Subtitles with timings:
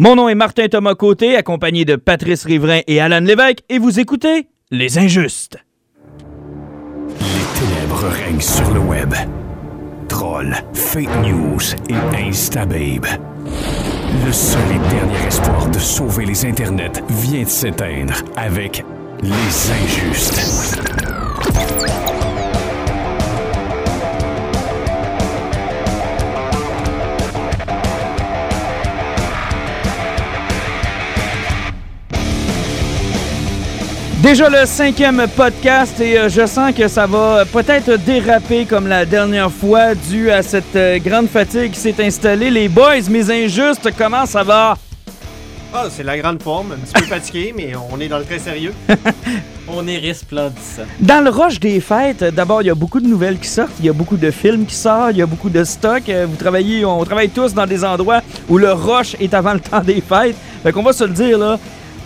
[0.00, 3.98] Mon nom est Martin Thomas Côté, accompagné de Patrice Riverain et Alan Lévesque, et vous
[3.98, 5.58] écoutez Les Injustes.
[7.18, 9.12] Les ténèbres règnent sur le web.
[10.06, 11.58] Trolls, fake news
[11.88, 13.06] et instababe.
[14.24, 18.84] Le seul et dernier espoir de sauver les internets vient de s'éteindre avec
[19.20, 20.78] Les Injustes.
[34.28, 39.06] Déjà le cinquième podcast et euh, je sens que ça va peut-être déraper comme la
[39.06, 42.50] dernière fois dû à cette euh, grande fatigue qui s'est installée.
[42.50, 44.76] Les boys, mes injustes, comment ça va?
[45.72, 48.38] Ah, c'est la grande forme, un petit peu fatigué, mais on est dans le très
[48.38, 48.74] sérieux.
[49.70, 50.84] On est resplendissant.
[50.98, 53.84] Dans le rush des fêtes, d'abord, il y a beaucoup de nouvelles qui sortent, il
[53.84, 56.08] y a beaucoup de films qui sortent, il y a beaucoup de stocks.
[56.08, 59.60] Euh, Vous travaillez, on travaille tous dans des endroits où le rush est avant le
[59.60, 60.36] temps des fêtes.
[60.62, 61.58] Fait qu'on va se le dire, là.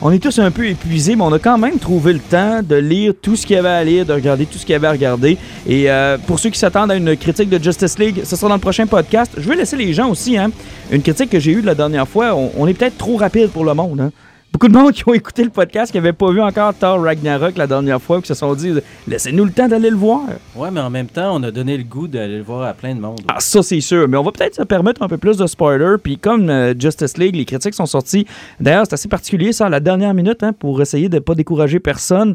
[0.04, 2.74] On est tous un peu épuisés, mais on a quand même trouvé le temps de
[2.74, 4.88] lire tout ce qu'il y avait à lire, de regarder tout ce qu'il y avait
[4.88, 5.38] à regarder.
[5.64, 8.56] Et euh, pour ceux qui s'attendent à une critique de Justice League, ce sera dans
[8.56, 9.30] le prochain podcast.
[9.38, 10.50] Je vais laisser les gens aussi, hein.
[10.90, 13.64] Une critique que j'ai eue la dernière fois, on, on est peut-être trop rapide pour
[13.64, 14.10] le monde, hein.
[14.52, 17.56] Beaucoup de monde qui ont écouté le podcast, qui n'avaient pas vu encore Thor Ragnarok
[17.56, 18.74] la dernière fois, qui se sont dit
[19.08, 20.20] laissez-nous le temps d'aller le voir.
[20.54, 22.94] Ouais, mais en même temps, on a donné le goût d'aller le voir à plein
[22.94, 23.22] de monde.
[23.28, 24.06] Ah, ça, c'est sûr.
[24.08, 25.96] Mais on va peut-être se permettre un peu plus de spoilers.
[26.02, 28.26] Puis comme euh, Justice League, les critiques sont sorties.
[28.60, 31.34] D'ailleurs, c'est assez particulier, ça, à la dernière minute, hein, pour essayer de ne pas
[31.34, 32.34] décourager personne.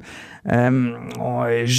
[0.50, 0.96] Euh,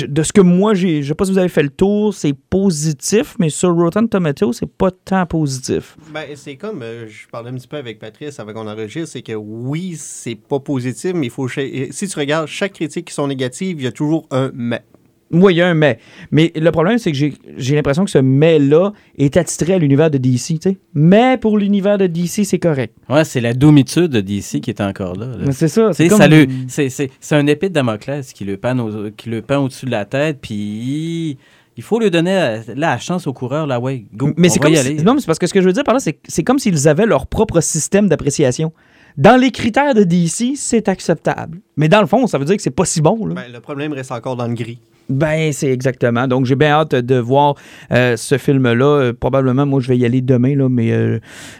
[0.08, 2.34] de ce que moi, j'ai, je sais pas si vous avez fait le tour, c'est
[2.34, 5.96] positif, mais sur Rotten Tomatoes, c'est pas tant positif.
[6.12, 9.22] Ben, c'est comme, euh, je parlais un petit peu avec Patrice avant qu'on enregistre, c'est
[9.22, 11.48] que oui, c'est pas positif, mais il faut.
[11.48, 14.82] Si tu regardes chaque critique qui sont négatives, il y a toujours un mais.
[15.30, 15.98] Moi, il y a un mais.
[16.30, 20.10] Mais le problème, c'est que j'ai, j'ai l'impression que ce mais-là est attitré à l'univers
[20.10, 20.38] de DC.
[20.46, 20.78] tu sais.
[20.94, 22.94] Mais pour l'univers de DC, c'est correct.
[23.08, 25.26] Ouais, c'est la doumitude de DC qui est encore là.
[25.26, 25.36] là.
[25.46, 25.92] Mais c'est ça.
[25.92, 26.18] C'est comme...
[26.18, 29.90] ça le- c'est, c'est, c'est un épée de Damoclès qui le pend, au- au-dessus de
[29.90, 31.36] la tête, puis
[31.76, 34.72] il faut lui donner euh, la chance au coureur, là, ouais, go, Mais c'est comme
[34.72, 34.94] y si- aller.
[35.02, 36.88] non, mais c'est parce que ce que je veux dire par là, c'est comme s'ils
[36.88, 38.72] avaient leur propre système d'appréciation.
[39.16, 41.58] Dans les critères de DC, c'est acceptable.
[41.76, 43.26] Mais dans le fond, ça veut dire que c'est pas si bon.
[43.26, 43.34] Là.
[43.34, 44.78] Ben, le problème reste encore dans le gris.
[45.08, 46.26] Ben, c'est exactement.
[46.28, 47.54] Donc, j'ai bien hâte de voir
[47.92, 48.84] euh, ce film-là.
[48.84, 51.18] Euh, probablement, moi, je vais y aller demain, là, mais euh,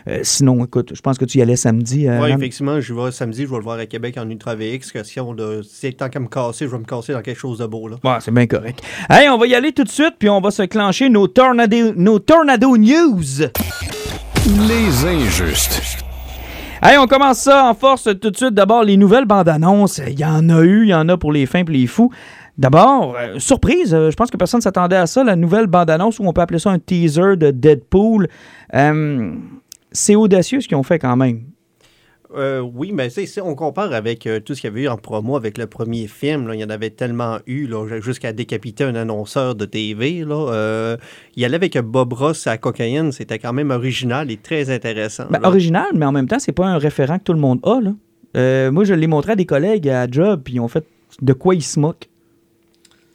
[0.08, 2.06] euh, sinon, écoute, je pense que tu y allais samedi.
[2.08, 4.92] euh, Oui, effectivement, je vais samedi, je vais le voir à Québec en Ultra VX.
[4.92, 5.62] Question de.
[5.62, 7.88] Si tant qu'à me casser, je vais me casser dans quelque chose de beau.
[7.88, 7.96] Là.
[8.04, 8.82] Ouais, c'est bien correct.
[9.08, 11.94] Hey, on va y aller tout de suite, puis on va se clencher nos Tornado,
[11.96, 13.46] nos tornado News.
[14.68, 16.04] Les Injustes.
[16.82, 18.54] Hey, on commence ça en force tout de suite.
[18.54, 20.00] D'abord, les nouvelles bandes annonces.
[20.06, 22.12] Il y en a eu, il y en a pour les fins et les fous.
[22.58, 26.18] D'abord, euh, surprise, euh, je pense que personne ne s'attendait à ça, la nouvelle bande-annonce,
[26.18, 28.28] ou on peut appeler ça un teaser de Deadpool.
[28.74, 29.32] Euh,
[29.92, 31.42] c'est audacieux ce qu'ils ont fait quand même.
[32.36, 34.88] Euh, oui, mais c'est- si on compare avec euh, tout ce qu'il y avait eu
[34.88, 38.32] en promo avec le premier film, là, il y en avait tellement eu, là, jusqu'à
[38.34, 40.24] décapiter un annonceur de TV.
[40.26, 40.96] Là, euh,
[41.36, 44.68] il y allait avec Bob Ross à la cocaïne, c'était quand même original et très
[44.68, 45.24] intéressant.
[45.30, 47.80] Ben, original, mais en même temps, c'est pas un référent que tout le monde a.
[47.80, 48.70] Là.
[48.72, 50.84] Moi, je l'ai montré à des collègues à Job, puis ils ont fait
[51.22, 52.10] de quoi ils se moquent.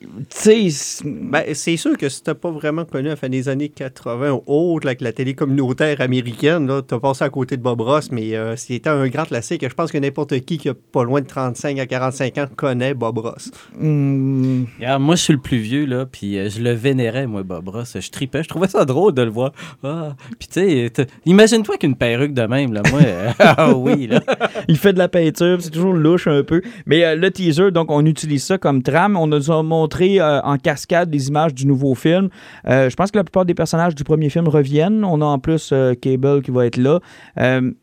[0.03, 3.29] Tu sais, c'est- Ben, c'est sûr que si t'as pas vraiment connu à la fin
[3.29, 7.57] des années 80 ou autre, avec la télé communautaire américaine, là, t'as passé à côté
[7.57, 9.65] de Bob Ross, mais euh, c'était un grand classique.
[9.67, 12.93] Je pense que n'importe qui qui a pas loin de 35 à 45 ans connaît
[12.93, 13.51] Bob Ross.
[13.75, 17.69] Regarde, moi, je suis le plus vieux, là, puis euh, je le vénérais, moi, Bob
[17.69, 17.97] Ross.
[17.99, 19.51] Je tripais, je trouvais ça drôle de le voir.
[19.83, 20.15] Ah.
[20.39, 20.91] Puis, tu sais,
[21.25, 24.21] imagine-toi qu'une perruque de même, là, moi, euh, ah oui, là.
[24.67, 26.61] il fait de la peinture, c'est toujours louche un peu.
[26.85, 29.15] Mais euh, le teaser, donc on utilise ça comme trame.
[29.17, 32.29] On nous a montré euh, en cascade des images du nouveau film.
[32.67, 35.03] Euh, je pense que la plupart des personnages du premier film reviennent.
[35.03, 36.99] On a en plus euh, Cable qui va être là.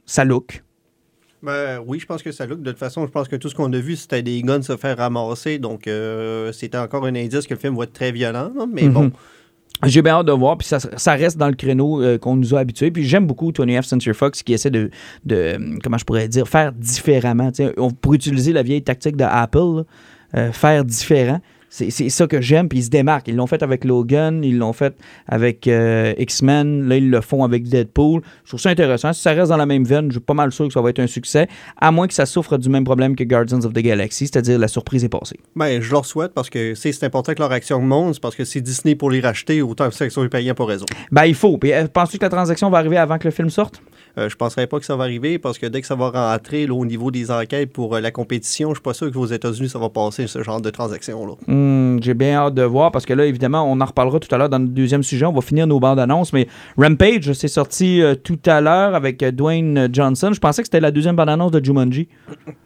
[0.07, 0.63] Ça look.
[1.43, 2.61] Ben, oui, je pense que ça look.
[2.61, 4.77] De toute façon, je pense que tout ce qu'on a vu, c'était des guns se
[4.77, 5.59] faire ramasser.
[5.59, 5.89] Donc,
[6.53, 8.51] c'était encore un indice que le film va être très violent.
[8.55, 9.13] là, Mais bon, Mhm.
[9.87, 12.55] J'ai bien hâte de voir, puis ça, ça reste dans le créneau euh, qu'on nous
[12.55, 12.91] a habitués.
[12.91, 13.87] Puis j'aime beaucoup Tony F.
[13.87, 14.91] Century Fox qui essaie de,
[15.25, 17.51] de, comment je pourrais dire, faire différemment.
[17.79, 19.83] On pourrait utiliser la vieille tactique de Apple, là,
[20.37, 21.41] euh, faire différent.
[21.71, 23.29] C'est c'est ça que j'aime, puis ils se démarquent.
[23.29, 24.95] Ils l'ont fait avec Logan, ils l'ont fait
[25.27, 28.21] avec euh, X-Men, là ils le font avec Deadpool.
[28.45, 29.13] Je trouve ça intéressant.
[29.13, 30.91] Si ça reste dans la même veine, je suis pas mal sûr que ça va
[30.91, 31.49] être un succès,
[31.81, 34.69] à moins que ça souffre du même problème que Guardians of the Galaxy, c'est-à-dire la
[34.69, 35.39] surprise est passée.
[35.57, 38.11] ben, je leur souhaite parce que c'est important que leur action monte.
[38.21, 40.87] Parce que c'est Disney pour les racheter, autant que ça qu'ils sont payants pour raison.
[41.13, 41.59] Ben il faut.
[41.59, 43.81] Puis, euh, penses-tu que la transaction va arriver avant que le film sorte?
[44.19, 46.11] Euh, je ne penserais pas que ça va arriver parce que dès que ça va
[46.11, 49.27] rentrer là, au niveau des enquêtes pour euh, la compétition, je suis pas sûr qu'aux
[49.27, 51.35] États-Unis, ça va passer ce genre de transaction-là.
[51.47, 54.33] Hmm, Hmm, J'ai bien hâte de voir parce que là, évidemment, on en reparlera tout
[54.35, 55.27] à l'heure dans le deuxième sujet.
[55.27, 56.33] On va finir nos bandes annonces.
[56.33, 56.47] Mais
[56.79, 60.31] Rampage, c'est sorti euh, tout à l'heure avec euh, Dwayne Johnson.
[60.33, 62.09] Je pensais que c'était la deuxième bande annonce de Jumanji.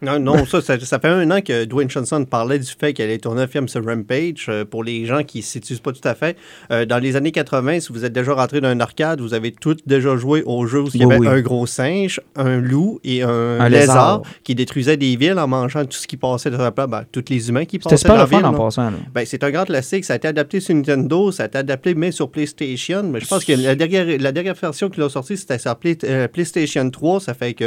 [0.01, 3.09] Non, non, ça, ça, ça fait un an que Dwayne Johnson parlait du fait qu'elle
[3.09, 4.45] allait tourner un film sur Rampage.
[4.49, 6.37] Euh, pour les gens qui ne se situent pas tout à fait,
[6.71, 9.51] euh, dans les années 80, si vous êtes déjà rentré dans un arcade, vous avez
[9.51, 11.27] tous déjà joué au jeu où il y avait oui.
[11.27, 13.71] un gros singe, un loup et un, Un lézard,
[14.19, 14.21] lézard.
[14.43, 17.23] qui détruisaient des villes en mangeant tout ce qui passait dans la place, ben, tous
[17.29, 18.45] les humains qui C'était passaient le fun ville.
[18.45, 18.84] en passant.
[19.13, 20.05] Ben, c'est un grand classique.
[20.05, 23.03] Ça a été adapté sur Nintendo, ça a été adapté mais sur PlayStation.
[23.03, 25.97] Mais je pense que la dernière, la dernière version qu'ils ont sortie, c'était sur Play-
[26.03, 27.19] euh, PlayStation 3.
[27.19, 27.63] Ça fait que,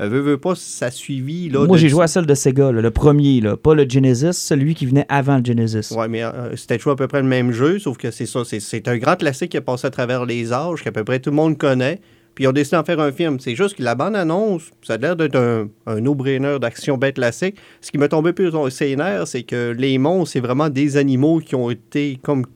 [0.00, 1.48] euh, veux, veux pas, ça a suivi.
[1.48, 3.88] Là, Moi, de- j'ai joué à celle de Sega, là, le premier, là, pas le
[3.88, 5.92] Genesis, celui qui venait avant le Genesis.
[5.94, 8.44] Ouais, mais euh, c'était toujours à peu près le même jeu, sauf que c'est ça.
[8.44, 11.18] c'est- C'est un grand classique qui a passé à travers les âges, qu'à peu près
[11.20, 12.00] tout le monde connaît.
[12.38, 13.40] Puis ils ont décidé d'en faire un film.
[13.40, 17.56] C'est juste que la bande-annonce, ça a l'air d'être un, un d'action bête classique.
[17.80, 20.96] Ce qui m'a tombé plus dans ses nerfs, c'est que les monstres, c'est vraiment des
[20.96, 22.46] animaux qui ont été comme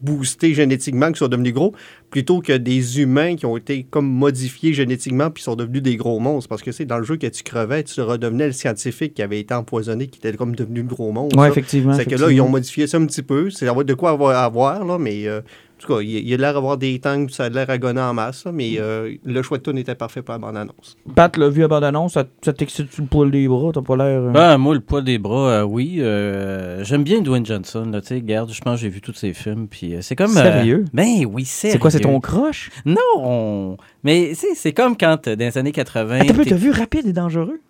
[0.00, 1.74] boostés génétiquement, qui sont devenus gros,
[2.16, 6.18] plutôt que des humains qui ont été comme modifiés génétiquement puis sont devenus des gros
[6.18, 6.48] monstres.
[6.48, 9.38] Parce que c'est dans le jeu que tu crevais, tu redevenais le scientifique qui avait
[9.40, 11.36] été empoisonné, qui était comme devenu le gros monstre.
[11.36, 11.50] Ouais, là.
[11.50, 11.92] effectivement.
[11.92, 13.50] C'est que là, ils ont modifié ça un petit peu.
[13.50, 16.78] C'est de quoi avoir là, mais euh, en tout cas, il, il a l'air d'avoir
[16.78, 19.62] des tanks, ça a l'air à gonner en masse, là, mais euh, le choix de
[19.62, 20.96] tune était parfait pour la bande-annonce.
[21.14, 24.22] Pat l'a vu à bande-annonce, ça, ça t'excite le poil des bras, t'as pas l'air...
[24.22, 25.96] euh, Ben, moi, le poids des bras, euh, oui.
[25.98, 27.84] euh, J'aime bien Dwayne Johnson.
[27.92, 29.66] Là, tu sais, regarde, je pense que j'ai vu tous ses films.
[29.68, 30.30] Puis euh, c'est comme.
[30.30, 30.84] euh, Sérieux?
[30.94, 31.72] ben oui, sérieux.
[31.74, 32.70] c'est quoi, c'est ton crush?
[32.84, 33.76] Non!
[34.02, 36.20] Mais c'est comme quand, euh, dans les années 80.
[36.20, 37.60] Attends, un peu, t'es- t'as vu Rapide et Dangereux?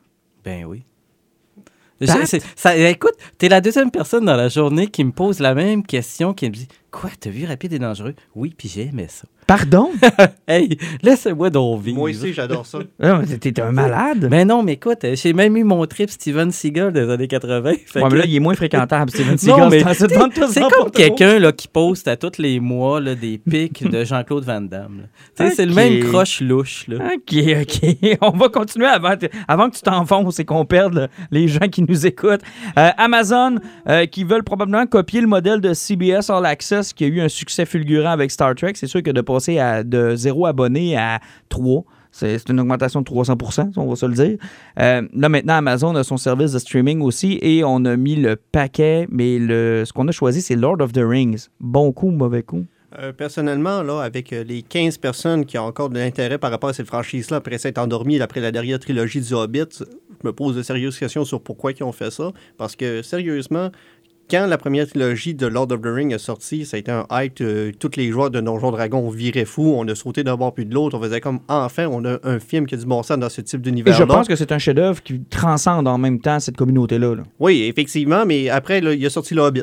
[0.44, 0.82] Ben oui.
[2.00, 2.06] Je-
[2.56, 6.34] ça, écoute, t'es la deuxième personne dans la journée qui me pose la même question,
[6.34, 9.26] qui me dit Quoi, t'as vu Rapide et Dangereux Oui, puis j'ai aimé ça.
[9.46, 9.90] Pardon?
[10.48, 11.98] Hey, laissez-moi donc vivre.
[11.98, 12.78] Moi aussi, j'adore ça.
[13.02, 14.28] Ah, mais t'es un malade.
[14.30, 17.72] Mais non, mais écoute, j'ai même eu mon trip Steven Seagal des années 80.
[17.84, 19.68] fait Ouais, que- mais là, il est moins fréquentable, Steven Non, Seagal.
[19.70, 23.88] mais c'est comme pas quelqu'un là, qui poste à tous les mois là, des pics
[23.90, 25.08] de Jean-Claude Van Damme.
[25.34, 25.76] C'est le Ok.
[25.76, 26.86] même croche louche.
[26.86, 26.98] Là.
[27.16, 28.18] OK, OK.
[28.20, 29.14] On va continuer avant,
[29.48, 32.42] avant que tu t'enfonces et qu'on perde le- les gens qui nous écoutent.
[32.78, 33.56] Euh, Amazon,
[33.88, 37.28] euh, qui veulent probablement copier le modèle de CBS All Access qui a eu un
[37.28, 38.74] succès fulgurant avec Star Trek.
[38.76, 41.84] C'est sûr que de de zéro abonné à 3,
[42.16, 43.36] c'est une augmentation de 300
[43.76, 44.38] on va se le dire.
[44.80, 48.36] Euh, là, maintenant, Amazon a son service de streaming aussi et on a mis le
[48.36, 51.48] paquet, mais le, ce qu'on a choisi, c'est Lord of the Rings.
[51.60, 52.64] Bon coup, mauvais coup?
[52.98, 56.70] Euh, personnellement, là, avec euh, les 15 personnes qui ont encore de l'intérêt par rapport
[56.70, 60.56] à cette franchise-là, après s'être endormies après la dernière trilogie du Hobbit, je me pose
[60.56, 62.32] de sérieuses questions sur pourquoi ils ont fait ça.
[62.56, 63.70] Parce que, sérieusement,
[64.30, 67.06] quand la première trilogie de Lord of the Ring est sortie, ça a été un
[67.10, 67.40] hype.
[67.40, 69.74] euh, tous les joueurs de Donjons Dragons viraient fou.
[69.76, 70.98] On a sauté d'un bord puis de l'autre.
[70.98, 73.40] On faisait comme, enfin, on a un film qui a du bon sens dans ce
[73.40, 73.98] type Et d'univers-là.
[73.98, 77.14] je pense que c'est un chef-d'œuvre qui transcende en même temps cette communauté-là.
[77.14, 77.22] là.
[77.38, 79.62] Oui, effectivement, mais après, là, il a sorti le Hobbit.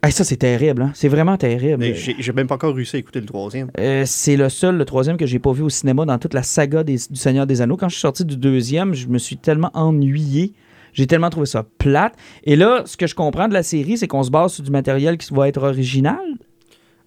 [0.00, 0.82] Hey, ça, c'est terrible.
[0.82, 0.92] hein.
[0.94, 1.84] C'est vraiment terrible.
[1.92, 3.68] J'ai même pas encore réussi à écouter le troisième.
[3.80, 6.44] Euh, c'est le seul, le troisième que j'ai pas vu au cinéma dans toute la
[6.44, 7.76] saga des- du Seigneur des Anneaux.
[7.76, 10.52] Quand je suis sorti du deuxième, je me suis tellement ennuyé.
[10.92, 12.14] J'ai tellement trouvé ça plate.
[12.44, 14.70] Et là, ce que je comprends de la série, c'est qu'on se base sur du
[14.70, 16.18] matériel qui va être original.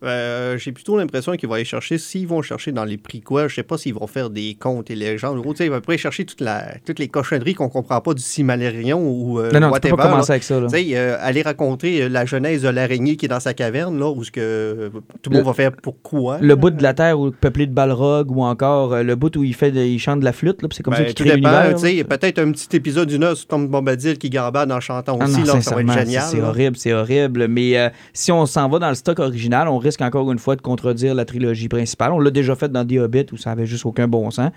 [0.04, 3.48] Euh, J'ai plutôt l'impression qu'ils vont aller chercher, s'ils vont chercher dans les prix quoi,
[3.48, 5.38] je sais pas s'ils vont faire des contes et légendes.
[5.38, 8.14] En gros, tu ils vont après chercher toute la, toutes les cochonneries qu'on comprend pas
[8.16, 9.92] du Cimalérion ou euh, non, non, tu whatever.
[9.92, 10.10] peux pas là.
[10.12, 10.60] commencer avec ça.
[10.60, 10.68] là.
[10.72, 14.10] Tu euh, aller raconter euh, la genèse de l'araignée qui est dans sa caverne, là,
[14.10, 16.40] où ce que tout le monde va faire pourquoi.
[16.42, 19.44] Le bout de la Terre où, peuplé de balrogs ou encore euh, le bout où
[19.44, 21.24] il, fait de- il chante de la flûte, là, c'est comme ça Ben, qu'il tout
[21.24, 21.76] crée l'univers.
[21.76, 25.26] tu peut-être un petit épisode d'une heure sur Tom Bombadil qui gambade en chantant Ah
[25.26, 26.24] aussi, non, là, ça va être génial.
[26.28, 27.48] C'est horrible, c'est horrible.
[27.48, 30.62] Mais si on s'en va dans le stock original, on risque encore une fois de
[30.62, 32.12] contredire la trilogie principale.
[32.14, 34.52] On l'a déjà fait dans The Hobbit où ça avait juste aucun bon sens.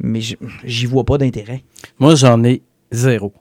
[0.00, 0.20] Mais
[0.64, 1.62] j'y vois pas d'intérêt.
[1.98, 3.32] Moi, j'en ai zéro.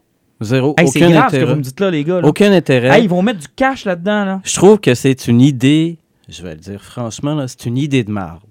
[0.42, 0.76] Zéro.
[0.78, 1.46] Hey, aucun grave ce que intérêt.
[1.46, 2.22] vous me dites là, les gars.
[2.22, 2.28] là.
[2.28, 2.98] Aucun intérêt.
[2.98, 4.26] Hey, ils vont mettre du cash là-dedans.
[4.26, 4.42] Là.
[4.44, 5.98] Je trouve que c'est une idée,
[6.30, 8.42] je vais le dire franchement, c'est une idée de marde.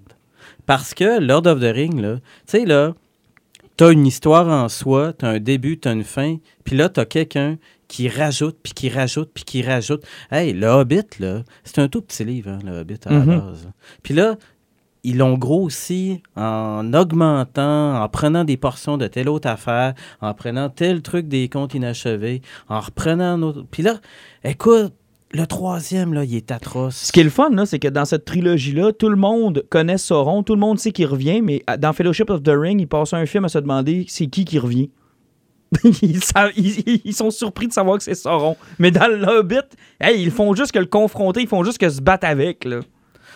[0.65, 2.93] Parce que Lord of the Ring, tu sais, là,
[3.75, 7.57] t'as une histoire en soi, t'as un début, t'as une fin, puis là, t'as quelqu'un
[7.89, 10.05] qui rajoute, puis qui rajoute, puis qui rajoute.
[10.31, 13.39] Hey, le Hobbit, là, c'est un tout petit livre, hein, le Hobbit, à la Mhm.
[13.39, 13.69] base.
[14.03, 14.35] Puis là,
[15.03, 20.69] ils l'ont grossi en augmentant, en prenant des portions de telle autre affaire, en prenant
[20.69, 23.65] tel truc des comptes inachevés, en reprenant un autre.
[23.71, 23.95] Puis là,
[24.43, 24.93] écoute,
[25.31, 26.95] le troisième, là, il est atroce.
[26.95, 29.97] Ce qui est le fun, là, c'est que dans cette trilogie-là, tout le monde connaît
[29.97, 33.13] Sauron, tout le monde sait qu'il revient, mais dans Fellowship of the Ring, ils passent
[33.13, 34.89] un film à se demander c'est qui qui revient.
[36.01, 36.19] ils,
[36.57, 38.55] ils- ils sont surpris de savoir que c'est Sauron.
[38.79, 39.57] Mais dans le Hobbit,
[40.01, 42.65] hey, ils font juste que le confronter, ils font juste que se battre avec.
[42.65, 42.79] Là.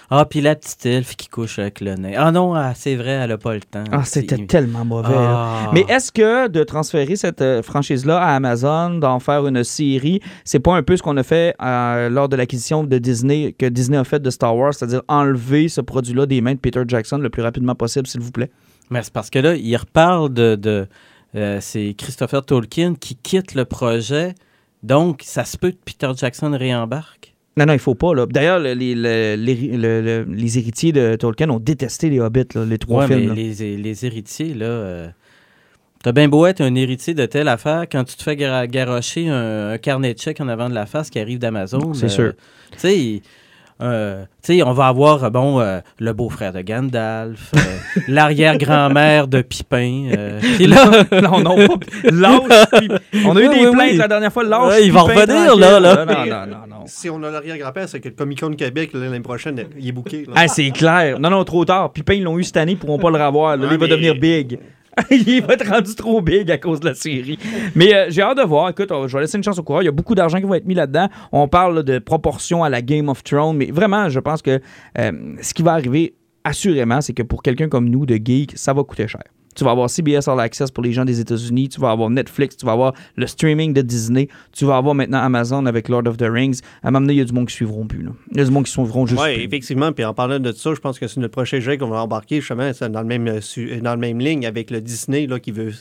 [0.09, 2.15] Ah, puis la petite elfe qui couche avec le nez.
[2.15, 3.85] Ah non, ah, c'est vrai, elle a pas le temps.
[3.91, 5.07] Ah, c'était tellement mauvais.
[5.15, 5.71] Ah.
[5.73, 10.59] Mais est-ce que de transférer cette euh, franchise-là à Amazon, d'en faire une série, c'est
[10.59, 13.97] pas un peu ce qu'on a fait euh, lors de l'acquisition de Disney, que Disney
[13.97, 17.29] a fait de Star Wars, c'est-à-dire enlever ce produit-là des mains de Peter Jackson le
[17.29, 18.51] plus rapidement possible, s'il vous plaît?
[18.91, 20.55] Mais c'est parce que là, il reparle de.
[20.55, 20.87] de
[21.35, 24.35] euh, c'est Christopher Tolkien qui quitte le projet.
[24.83, 27.33] Donc, ça se peut que Peter Jackson réembarque?
[27.55, 28.13] Non, non, il faut pas.
[28.15, 28.25] là.
[28.25, 32.45] D'ailleurs, le- les, le- les, le- le- les héritiers de Tolkien ont détesté les Hobbits,
[32.55, 33.19] là, les trois Ouais, films.
[33.21, 33.77] mais là.
[33.77, 34.65] les, héritiers, là.
[34.65, 35.07] euh,
[36.03, 39.29] T'as bien beau être un héritier de telle affaire, quand tu te fais gar- garrocher
[39.29, 41.93] un, un carnet de chèques en avant de la face qui arrive d'Amazon.
[41.93, 42.33] C'est euh, sûr.
[42.73, 43.21] Tu sais,
[43.81, 47.59] euh, tu sais, on va avoir, euh, bon, euh, le beau-frère de Gandalf, euh,
[48.07, 50.09] l'arrière-grand-mère de Pipin.
[50.17, 50.85] euh, Puis là,
[51.21, 51.75] non, non, pas.
[52.11, 52.65] Lâche.
[53.25, 53.97] On a eu Oui, des oui, plaintes oui.
[53.97, 54.43] la dernière fois.
[54.43, 54.69] Lâche.
[54.73, 56.05] Ouais, il va revenir, là, là.
[56.05, 56.83] Non, non, non, non.
[56.85, 60.33] Si on a l'arrière-grand-père, c'est que le Comic Con Québec, l'année prochaine, il est là.
[60.35, 61.19] Ah, c'est clair.
[61.19, 61.91] Non, non, trop tard.
[61.91, 63.57] Pipin, ils l'ont eu cette année, ils pourront pas le revoir.
[63.57, 64.59] Là, Ouais, il va devenir big.
[65.11, 67.39] il va être rendu trop big à cause de la série.
[67.75, 68.69] Mais euh, j'ai hâte de voir.
[68.69, 69.81] Écoute, je vais laisser une chance au coureur.
[69.81, 71.07] Il y a beaucoup d'argent qui va être mis là-dedans.
[71.31, 73.57] On parle de proportion à la Game of Thrones.
[73.57, 74.59] Mais vraiment, je pense que
[74.99, 78.73] euh, ce qui va arriver, assurément, c'est que pour quelqu'un comme nous, de geek, ça
[78.73, 79.23] va coûter cher.
[79.55, 82.57] Tu vas avoir CBS All Access pour les gens des États-Unis, tu vas avoir Netflix,
[82.57, 86.17] tu vas avoir le streaming de Disney, tu vas avoir maintenant Amazon avec Lord of
[86.17, 86.59] the Rings.
[86.83, 88.03] À un moment donné, il y a du monde qui suivront plus.
[88.03, 88.11] là.
[88.31, 89.91] Il y a du monde qui suivront juste Oui, effectivement.
[89.91, 92.39] Puis en parlant de ça, je pense que c'est notre prochain jeu qu'on va embarquer
[92.41, 95.39] justement c'est dans le même euh, su- dans le même ligne avec le Disney là,
[95.39, 95.71] qui veut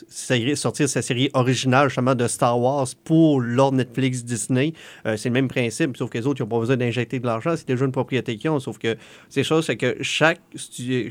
[0.54, 4.72] sortir sa série originale justement de Star Wars pour leur Netflix Disney.
[5.06, 7.26] Euh, c'est le même principe, sauf que les autres, ils n'ont pas besoin d'injecter de
[7.26, 7.54] l'argent.
[7.56, 8.60] C'est déjà une propriété qu'ils ont.
[8.60, 8.96] Sauf que
[9.28, 10.40] c'est chose, c'est que chaque,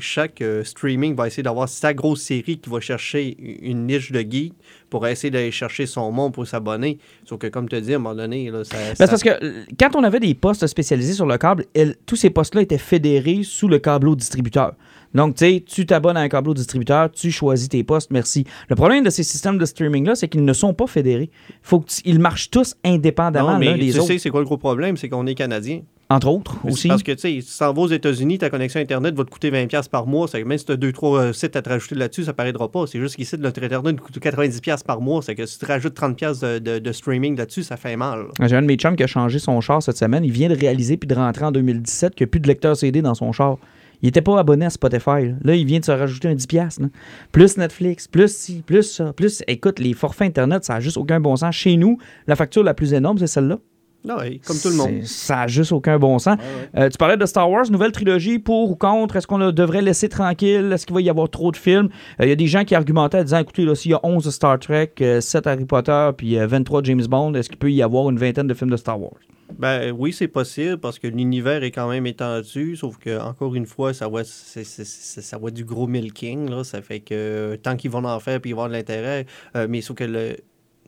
[0.00, 4.20] chaque euh, streaming va essayer d'avoir sa grosse série qui va chercher une niche de
[4.20, 4.52] geek
[4.90, 6.98] pour essayer d'aller chercher son monde pour s'abonner.
[7.24, 9.30] Sauf que comme tu dis, à un moment donné, là, ça, Ben, ça- parce que
[9.44, 12.78] euh, quand on avait des postes spécialisés sur le câble, elle- tous ces postes-là étaient
[12.78, 14.74] fédérés sous le câbleau distributeur.
[15.14, 18.44] Donc, tu sais, tu t'abonnes à un câbleau distributeur, tu choisis tes postes, merci.
[18.68, 21.30] Le problème de ces systèmes de streaming-là, c'est qu'ils ne sont pas fédérés.
[21.62, 24.46] Faut que tu- ils marchent tous indépendamment l'un des tu autres, sais, c'est quoi le
[24.46, 24.96] gros problème?
[24.96, 25.80] C'est qu'on est Canadien.
[26.12, 26.88] Entre autres aussi.
[26.88, 29.30] Parce que, tu sais, si tu s'en vas aux États-Unis, ta connexion Internet va te
[29.30, 30.28] coûter 20$ par mois.
[30.28, 32.32] C'est que même si tu as deux, trois euh, sites à te rajouter là-dessus, ça
[32.32, 32.86] paraîtra pas.
[32.86, 35.22] C'est juste qu'ici, notre Internet coûte 90$ par mois.
[35.22, 38.26] C'est que si tu rajoutes 30$ de, de- de streaming là-dessus, ça fait mal.
[38.40, 40.24] J'ai un de mes chums qui a changé son char cette semaine.
[40.24, 42.76] Il vient de réaliser puis de rentrer en 2017 qu'il n'y a plus de lecteur
[42.76, 43.56] CD dans son char.
[44.02, 45.28] Il n'était pas abonné à Spotify.
[45.28, 46.80] Là, Là, il vient de se rajouter un 10$.
[46.82, 46.88] là.
[47.30, 49.44] Plus Netflix, plus ci, plus ça, plus.
[49.46, 51.54] Écoute, les forfaits Internet, ça n'a juste aucun bon sens.
[51.54, 53.58] Chez nous, la facture la plus énorme, c'est celle-là.
[54.04, 55.04] Non, ouais, comme tout le monde.
[55.04, 56.36] Ça n'a juste aucun bon sens.
[56.76, 59.16] Euh, tu parlais de Star Wars, nouvelle trilogie, pour ou contre?
[59.16, 60.70] Est-ce qu'on le devrait laisser tranquille?
[60.72, 61.88] Est-ce qu'il va y avoir trop de films?
[62.20, 64.00] Euh, Il y a des gens qui argumentaient en disant, écoutez, là, s'il y a
[64.02, 67.70] 11 Star Trek, euh, 7 Harry Potter, puis euh, 23 James Bond, est-ce qu'il peut
[67.70, 69.12] y avoir une vingtaine de films de Star Wars?
[69.58, 73.66] Ben oui, c'est possible parce que l'univers est quand même étendu, sauf que encore une
[73.66, 76.50] fois, ça va, ça du gros milking.
[76.50, 78.74] Là, ça fait que euh, tant qu'ils vont en faire puis ils vont avoir de
[78.74, 80.36] l'intérêt, euh, mais sauf que le,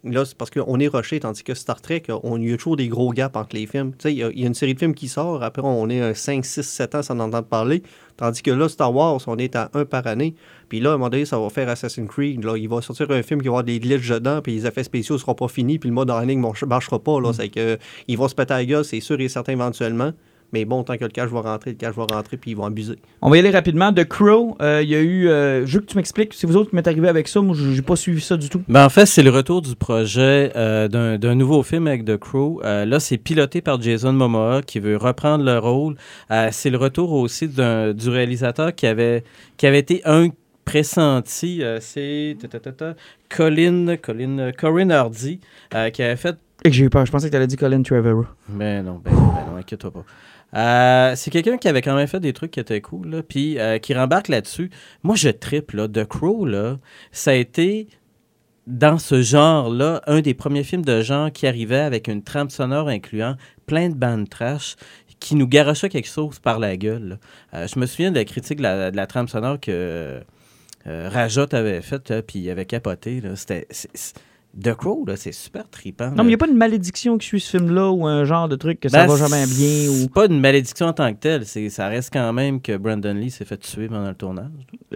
[0.04, 2.76] là, c'est parce qu'on est rushé, tandis que Star Trek, on il y a toujours
[2.76, 3.92] des gros gaps entre les films.
[3.92, 5.62] Tu sais, il y, a- il y a une série de films qui sort, après
[5.64, 7.82] on est un 5, 6, 7 ans sans en entendre parler,
[8.16, 10.34] tandis que là, Star Wars, on est à un par année.
[10.68, 12.44] Puis là, à un moment donné, ça va faire Assassin's Creed.
[12.44, 14.84] Là, il va sortir un film qui va avoir des glitches dedans, puis les effets
[14.84, 17.20] spéciaux ne seront pas finis, puis le mode en ligne ne marchera pas.
[17.20, 20.12] Là, C'est que ils vont se péter à la gueule, c'est sûr et certain éventuellement.
[20.54, 22.64] Mais bon, tant que le cash va rentrer, le cash va rentrer, puis ils vont
[22.64, 22.94] abuser.
[23.22, 23.92] On va y aller rapidement.
[23.92, 25.26] The Crow, euh, il y a eu.
[25.28, 26.32] euh, je veux que tu m'expliques.
[26.32, 27.40] C'est vous autres qui m'êtes arrivé avec ça.
[27.40, 28.62] Moi, j'ai pas suivi ça du tout.
[28.68, 30.86] Ben, en fait, c'est le retour du projet euh,
[31.18, 32.60] d'un nouveau film avec The Crow.
[32.64, 35.96] Euh, là, c'est piloté par Jason Momoa qui veut reprendre le rôle.
[36.30, 39.24] Euh, c'est le retour aussi du réalisateur qui avait,
[39.56, 40.28] qui avait été un
[40.64, 41.62] pressenti.
[41.64, 42.36] euh, c'est
[43.28, 45.40] Colin, Colin, Corinne Hardy
[45.74, 47.04] euh, qui avait fait Et que j'ai eu peur.
[47.04, 48.26] Je pensais que tu allais dire Colin Trevorrow.
[48.48, 50.04] ben non, ben, non, ben non, inquiète-toi pas.
[50.54, 53.58] Euh, c'est quelqu'un qui avait quand même fait des trucs qui étaient cool, là, puis
[53.58, 54.70] euh, qui rembarque là-dessus.
[55.02, 55.88] Moi, je tripe, là.
[55.88, 56.78] The Crow, là,
[57.12, 57.88] ça a été,
[58.66, 62.88] dans ce genre-là, un des premiers films de genre qui arrivait avec une trame sonore
[62.88, 64.76] incluant plein de bandes trash
[65.20, 67.18] qui nous garochait quelque chose par la gueule.
[67.54, 70.20] Euh, je me souviens de la critique de la, trame sonore que
[70.86, 73.22] Rajat avait faite, puis il avait capoté.
[73.36, 73.66] C'était...
[74.62, 76.10] The Crow, là, c'est super trippant.
[76.10, 78.48] Non, mais il n'y a pas une malédiction qui suit ce film-là ou un genre
[78.48, 79.94] de truc que ça Ben, va jamais bien ou.
[80.02, 81.44] C'est pas une malédiction en tant que telle.
[81.44, 84.50] C'est, ça reste quand même que Brandon Lee s'est fait tuer pendant le tournage.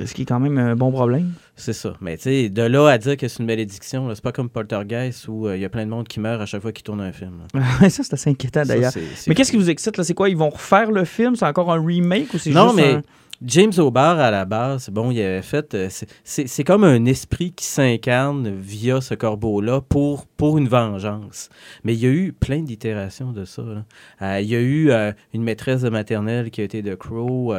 [0.04, 1.32] Ce qui est quand même un bon problème.
[1.56, 1.94] C'est ça.
[2.00, 4.48] Mais tu sais, de là à dire que c'est une malédiction, là, c'est pas comme
[4.48, 6.84] Poltergeist où euh, il y a plein de monde qui meurt à chaque fois qu'il
[6.84, 7.40] tourne un film.
[7.80, 8.92] ça, c'est assez inquiétant Ça, d'ailleurs.
[8.92, 10.04] c'est- c'est Mais qu'est-ce qui vous excite là?
[10.04, 10.28] C'est quoi?
[10.28, 11.34] Ils vont refaire le film?
[11.34, 13.02] C'est encore un remake ou c'est Non, juste mais un-
[13.44, 15.72] James O'Barr, à la base, bon, il avait fait.
[15.74, 15.88] euh,
[16.24, 21.48] c'est- comme un esprit qui s'incarne via ce corbeau-là pour, pour une vengeance.
[21.84, 23.62] Mais il y a eu plein d'itérations de ça.
[23.62, 27.54] Euh, il y a eu euh, une maîtresse de maternelle qui a été The Crow.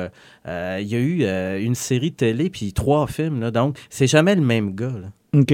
[0.45, 3.49] il y a eu une série de télé, puis trois films.
[3.51, 4.87] Donc, c'est jamais le même gars.
[4.87, 5.39] là.
[5.39, 5.53] OK.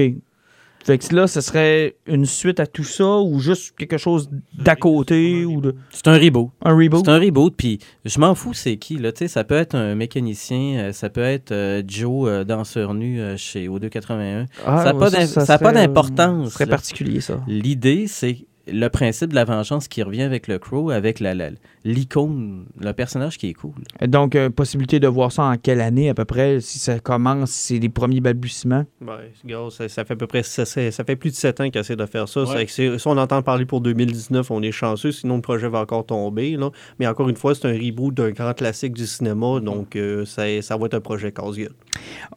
[0.86, 4.76] Fait que là, ce serait une suite à tout ça ou juste quelque chose d'à
[4.76, 5.74] côté ou de...
[5.90, 6.50] C'est un reboot.
[6.62, 7.04] un reboot?
[7.04, 9.74] C'est un reboot, puis je m'en fous c'est qui, là, tu sais, ça peut être
[9.74, 14.46] un mécanicien, euh, ça peut être euh, Joe, euh, danseur nu euh, chez O281.
[14.64, 16.66] Ah, ça n'a ouais, pas euh, d'importance, là.
[16.68, 17.40] particulier, ça.
[17.48, 21.50] L'idée, c'est le principe de la vengeance qui revient avec le Crow, avec la- la-
[21.84, 23.72] l'icône, le personnage qui est cool.
[24.06, 27.50] Donc, euh, possibilité de voir ça en quelle année à peu près, si ça commence,
[27.50, 28.84] si c'est les premiers balbutiements?
[29.00, 31.60] Ouais, gars, ça, ça fait à peu près ça, ça- ça fait plus de 7
[31.60, 32.42] ans qu'ils essaient de faire ça.
[32.44, 32.66] Ouais.
[32.66, 36.56] Si on entend parler pour 2019, on est chanceux, sinon le projet va encore tomber.
[36.56, 36.70] Là.
[36.98, 40.42] Mais encore une fois, c'est un reboot d'un grand classique du cinéma, donc euh, ça,
[40.62, 41.72] ça va être un projet casse-gueule.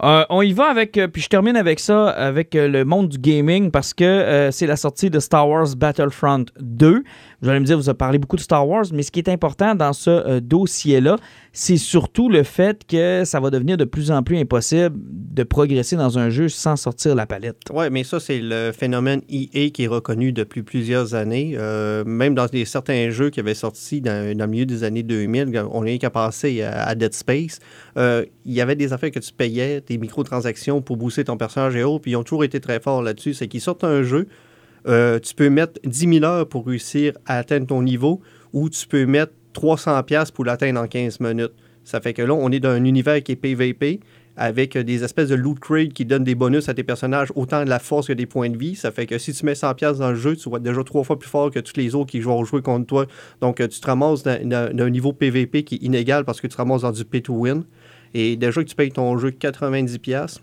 [0.03, 3.09] Euh, on y va avec, euh, puis je termine avec ça, avec euh, le monde
[3.09, 7.03] du gaming, parce que c'est la sortie de Star Wars Battlefront 2.
[7.41, 9.29] Vous allez me dire, vous avez parlé beaucoup de Star Wars, mais ce qui est
[9.29, 11.17] important dans ce euh, dossier-là,
[11.53, 15.96] c'est surtout le fait que ça va devenir de plus en plus impossible de progresser
[15.96, 17.58] dans un jeu sans sortir la palette.
[17.74, 21.53] Oui, mais ça, c'est le phénomène EA qui est reconnu depuis plusieurs années.
[21.58, 25.69] Euh, même dans certains jeux qui avaient sorti dans, le milieu des années 2000, quand
[25.72, 27.60] on est qu'à passer à, à Dead Space,
[27.98, 31.75] euh, il y avait des affaires que tu payais, des microtransactions pour booster ton personnage
[31.75, 33.34] et autres, puis ils ont toujours été très forts là-dessus.
[33.34, 34.27] C'est qu'ils sortent un jeu,
[34.88, 38.21] euh, tu peux mettre 10 000 heures pour réussir à atteindre ton niveau,
[38.53, 41.53] ou tu peux mettre 300 pièces pour l'atteindre en 15 minutes.
[41.83, 44.00] Ça fait que là, on est dans un univers qui est PVP,
[44.41, 47.63] avec euh, des espèces de loot crate qui donnent des bonus à tes personnages, autant
[47.65, 48.75] de la force que des points de vie.
[48.75, 50.81] Ça fait que si tu mets 100 pièces dans le jeu, tu vas être déjà
[50.83, 53.05] trois fois plus fort que tous les autres qui vont jouer contre toi.
[53.41, 56.39] Donc, euh, tu te ramasses dans, dans- dans un niveau PVP qui est inégal parce
[56.39, 57.63] que tu te ramasses dans du pay to win.
[58.13, 60.39] Et déjà que tu payes ton jeu 90 pièces,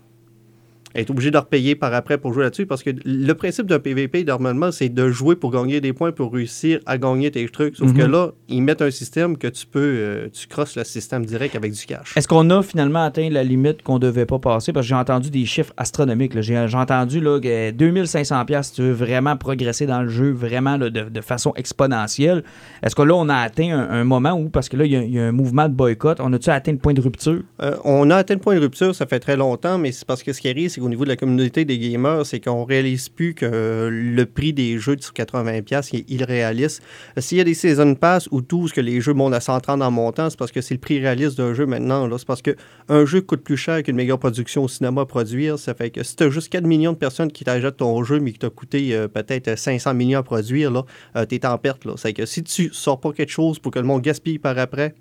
[0.97, 4.23] être obligé de repayer par après pour jouer là-dessus parce que le principe d'un PVP,
[4.23, 7.75] normalement, c'est de jouer pour gagner des points pour réussir à gagner tes trucs.
[7.77, 8.11] Sauf que Mhm.
[8.11, 11.71] là, ils mettent un système que tu peux, euh, tu crosses le système direct avec
[11.71, 12.17] du cash.
[12.17, 14.73] Est-ce qu'on a finalement atteint la limite qu'on devait pas passer?
[14.73, 16.39] Parce que j'ai entendu des chiffres astronomiques.
[16.41, 20.77] J'ai entendu là, que 2500 pièces si tu veux vraiment progresser dans le jeu, vraiment
[20.77, 22.43] là, de, de façon exponentielle.
[22.83, 24.95] Est-ce que là, on a atteint un, un moment où, parce que là, il y,
[24.95, 27.41] a- il y a un mouvement de boycott, on a-tu atteint le point de rupture?
[27.61, 30.23] Euh, on a atteint le point de rupture, ça fait très longtemps, mais c'est parce
[30.23, 33.09] que ce qui arrive, c'est qu'au niveau de la communauté des gamers, c'est qu'on réalise
[33.09, 36.81] plus que euh, le prix des jeux de 80$ est irréaliste.
[37.17, 39.81] S'il y a des Season Pass ou tout, ce que les jeux montent à 130
[39.81, 42.07] en montant, c'est parce que c'est le prix réaliste d'un jeu maintenant.
[42.07, 42.17] là.
[42.17, 45.59] C'est parce qu'un jeu coûte plus cher qu'une meilleure production au cinéma à produire.
[45.59, 48.19] Ça fait que si tu as juste 4 millions de personnes qui t'achètent ton jeu,
[48.19, 50.83] mais qui t'a coûté euh, peut-être 500 millions à produire, là,
[51.17, 51.83] euh, t'es en perte.
[51.83, 51.93] Là.
[51.97, 54.95] C'est que si tu sors pas quelque chose pour que le monde gaspille par après,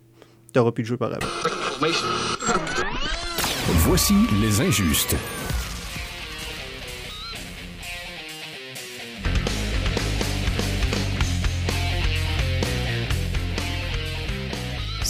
[0.53, 1.29] t'auras plus de jeu par après.
[3.87, 5.17] Voici les injustes.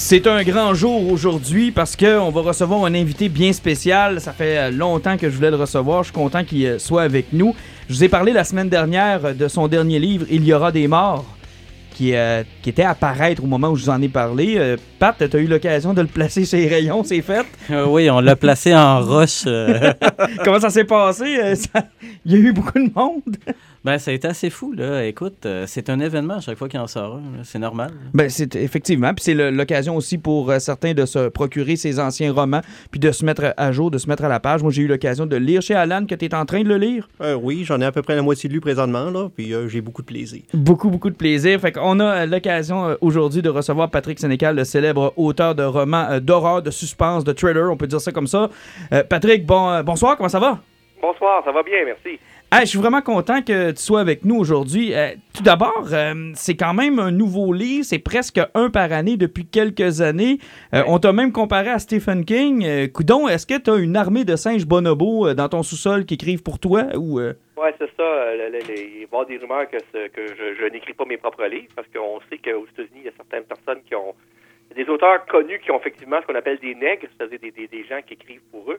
[0.09, 4.21] C'est un grand jour aujourd'hui parce qu'on va recevoir un invité bien spécial.
[4.21, 6.05] Ça fait euh, longtemps que je voulais le recevoir.
[6.05, 7.57] Je suis content qu'il euh, soit avec nous.
[7.89, 10.71] Je vous ai parlé la semaine dernière euh, de son dernier livre, Il y aura
[10.71, 11.25] des morts,
[11.93, 14.55] qui, euh, qui était à paraître au moment où je vous en ai parlé.
[14.59, 17.45] Euh, Pat, tu as eu l'occasion de le placer sur les rayons, c'est fait?
[17.73, 19.43] Euh, oui, on l'a placé en roche.
[20.45, 21.57] Comment ça s'est passé?
[21.57, 21.85] Ça-
[22.25, 23.37] Il y a eu beaucoup de monde?
[23.87, 25.05] Ben, ça a été assez fou, là.
[25.07, 27.45] Écoute, euh, c'est un événement à chaque fois qu'il en sort un.
[27.45, 27.91] C'est normal.
[27.91, 28.11] là.
[28.15, 29.15] Ben, c'est effectivement.
[29.15, 33.13] Puis c'est l'occasion aussi pour euh, certains de se procurer ces anciens romans, puis de
[33.13, 34.63] se mettre à jour, de se mettre à la page.
[34.63, 36.79] Moi, j'ai eu l'occasion de lire chez Alan, que tu es en train de le
[36.79, 37.09] lire.
[37.21, 39.81] Euh, oui, j'en ai à peu près la moitié lu présentement, là, puis euh, j'ai
[39.81, 40.43] beaucoup de plaisir.
[40.53, 41.61] Beaucoup, beaucoup de plaisir.
[41.61, 46.07] Fait qu'on a l'occasion euh, aujourd'hui de recevoir Patrick Sénécal, le célèbre auteur de romans
[46.11, 48.51] euh, d'horreur, de suspense, de thriller, on peut dire ça comme ça.
[48.93, 50.59] Euh, Patrick, bon, euh, bonsoir, comment ça va?
[51.01, 52.19] Bonsoir, ça va bien, merci.
[52.59, 54.95] Hey, je suis vraiment content que tu sois avec nous aujourd'hui.
[54.95, 59.19] Euh, tout d'abord, euh, c'est quand même un nouveau livre, c'est presque un par année
[59.19, 60.39] depuis quelques années.
[60.73, 62.91] Euh, On t'a même comparé à Stephen King.
[62.93, 66.43] Coudon, est-ce que tu as une armée de singes bonobos dans ton sous-sol qui écrivent
[66.43, 67.35] pour toi ou Ouais,
[67.79, 68.35] c'est ça.
[68.35, 69.77] le- le- le- il va y avoir des rumeurs que,
[70.17, 73.13] je, je n'écris pas mes propres livres parce qu'on sait qu'aux États-Unis, il y a
[73.19, 74.15] certaines personnes qui ont.
[74.75, 77.85] des auteurs connus qui ont effectivement ce qu'on appelle des nègres, c'est-à-dire des, des, des
[77.85, 78.79] gens qui écrivent pour eux.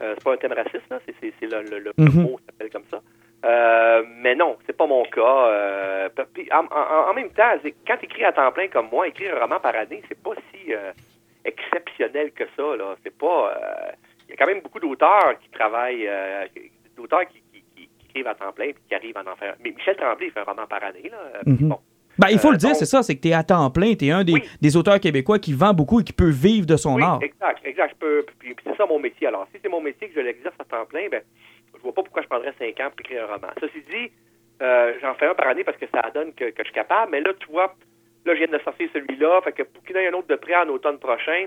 [0.00, 1.14] Euh, c'est pas un thème raciste, là, c'est,
[1.46, 2.22] le, le, le Mhm.
[2.22, 3.00] mot s'appelle comme ça.
[3.44, 5.20] Euh, mais non, c'est pas mon cas.
[5.48, 7.52] Euh, puis en, en- en même temps,
[7.86, 10.30] quand tu écris à temps plein comme moi, écrire un roman par année, c'est pas
[10.52, 10.92] si euh,
[11.44, 12.76] exceptionnel que ça.
[12.76, 12.94] Là.
[13.02, 13.54] C'est pas.
[14.26, 16.46] Il y a quand même beaucoup d'auteurs qui travaillent, euh,
[16.96, 19.54] d'auteurs qui, qui, qui- qui écrivent à temps plein puis qui arrivent à en faire.
[19.62, 21.10] Mais Michel Tremblay fait un roman par année.
[21.10, 21.18] Là.
[21.44, 21.78] Bon,
[22.18, 23.94] Ben, il faut le dire, donc- c'est ça, c'est que tu es à temps plein,
[23.94, 24.42] tu es un des, Oui.
[24.62, 27.18] des auteurs québécois qui vend beaucoup et qui peut vivre de son oui, art.
[27.22, 27.90] exact, exact.
[27.94, 29.26] Je peux, puis, puis c'est ça mon métier.
[29.26, 31.22] Alors, si c'est mon métier que je l'exerce à temps plein, ben,
[31.84, 33.48] vois pas pourquoi je prendrais cinq ans pour écrire un roman.
[33.60, 34.10] Ceci dit,
[34.62, 37.12] euh, j'en fais un par année parce que ça donne que, je suis capable.
[37.12, 37.74] Mais là, tu vois,
[38.24, 39.40] là, je viens de sortir celui-là.
[39.42, 41.46] Fait que pour qu'il y en ait un autre de près en automne prochain,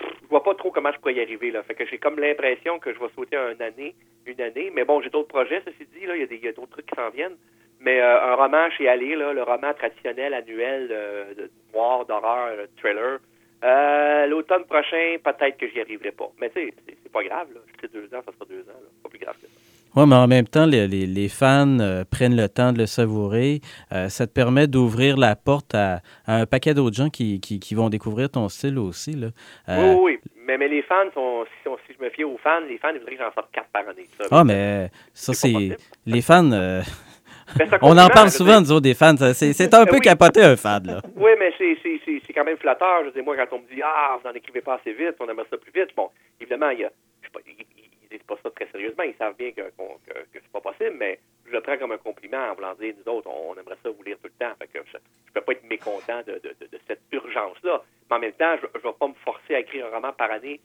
[0.00, 1.50] je vois pas trop comment je pourrais y arriver.
[1.50, 1.62] Là.
[1.62, 3.94] Fait que j'ai comme l'impression que je vais sauter une année,
[4.26, 4.70] une année.
[4.74, 6.06] Mais bon, j'ai d'autres projets, ceci dit.
[6.06, 7.36] Là, il y a d'autres trucs qui s'en viennent.
[7.80, 12.56] Mais euh, un roman chez Allé, là, le roman traditionnel annuel euh, de noir, d'horreur,
[12.78, 13.18] thriller.
[13.62, 16.28] Euh, L'automne prochain, peut-être que j'y arriverai pas.
[16.40, 17.48] Mais tu sais, pas grave.
[17.54, 17.60] Là.
[17.80, 18.80] C'est deux ans, ça sera deux ans.
[18.82, 18.88] Là.
[19.02, 19.52] Pas plus grave que ça.
[19.96, 22.86] Oui, mais en même temps, les, les- les fans euh, prennent le temps de le
[22.86, 23.60] savourer.
[23.92, 27.60] Euh, ça te permet d'ouvrir la porte à, à un paquet d'autres gens qui, qui-
[27.60, 29.12] qui vont découvrir ton style aussi.
[29.12, 29.28] Là.
[29.68, 30.30] Euh, Oui, oui, oui.
[30.46, 32.88] Mais, mais les fans sont, si, on- si je me fie aux fans, les fans,
[32.92, 34.06] ils voudraient que j'en sorte quatre par année.
[34.20, 35.76] Ça, Ah, mais ça, C'est.
[36.06, 36.50] Les fans.
[37.82, 39.14] on en parle souvent, nous autres, des fans.
[39.32, 40.00] C'est un Ben peu oui.
[40.00, 40.82] capoté, un fan.
[40.86, 41.00] Là.
[41.16, 41.74] Oui, mais c'est-
[42.34, 43.04] quand même flatteur.
[43.06, 45.28] Je dire, moi, quand on me dit Ah, vous n'en écrivez pas assez vite, on
[45.28, 46.08] aimerait ça plus vite, bon,
[46.40, 46.90] évidemment, il y a,
[47.46, 49.02] ils, ils- disent pas ça très sérieusement.
[49.04, 51.98] Ils savent bien que, qu'on- que, c'est pas possible, mais je le prends comme un
[51.98, 54.54] compliment en voulant dire Nous autres, on, aimerait ça vous lire tout le temps.
[54.58, 56.40] Fait que je ne peux pas être mécontent de
[56.86, 57.82] cette urgence-là.
[58.10, 60.30] Mais en même temps, je ne vais pas me forcer à écrire un roman par
[60.30, 60.60] année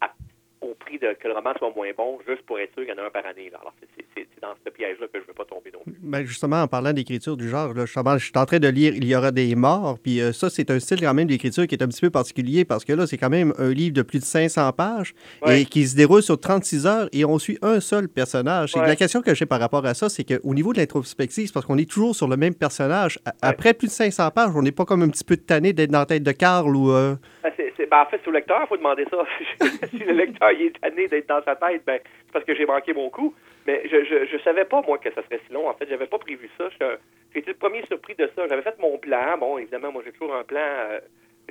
[0.00, 0.12] à-
[0.60, 2.98] au prix de que le roman soit moins bon, juste pour être sûr qu'il y
[2.98, 3.48] en a un par année.
[3.50, 3.58] là.
[3.60, 4.00] Alors, c'est-
[4.42, 5.94] dans ce piège-là que je ne veux pas tomber non plus.
[6.02, 8.94] Ben justement, en parlant d'écriture du genre, là, justement, je suis en train de lire
[8.94, 11.74] Il y aura des morts, puis euh, ça, c'est un style quand même d'écriture qui
[11.74, 14.18] est un petit peu particulier parce que là, c'est quand même un livre de plus
[14.18, 15.60] de 500 pages Ouais.
[15.62, 18.74] et qui se déroule sur 36 heures et on suit un seul personnage.
[18.74, 18.86] Ouais.
[18.86, 21.66] La question que j'ai par rapport à ça, c'est qu'au niveau de l'introspective, c'est parce
[21.66, 23.18] qu'on est toujours sur le même personnage.
[23.26, 25.90] A- Après plus de 500 pages, on n'est pas comme un petit peu tanné d'être
[25.90, 26.90] dans la tête de Carl ou...
[26.92, 27.52] euh, Ben,
[27.86, 29.24] ben, en fait, c'est au lecteur, il faut demander ça.
[29.90, 32.66] si le lecteur il est tanné d'être dans sa tête, ben, c'est parce que j'ai
[32.66, 33.34] manqué mon coup.
[33.66, 35.68] Mais je, je, je savais pas, moi, que ça serait si long.
[35.68, 36.68] En fait, j'avais pas prévu ça.
[36.80, 38.46] J'ai été le premier surpris de ça.
[38.48, 39.36] J'avais fait mon plan.
[39.38, 40.60] Bon, évidemment, moi, j'ai toujours un plan.
[40.60, 41.00] euh,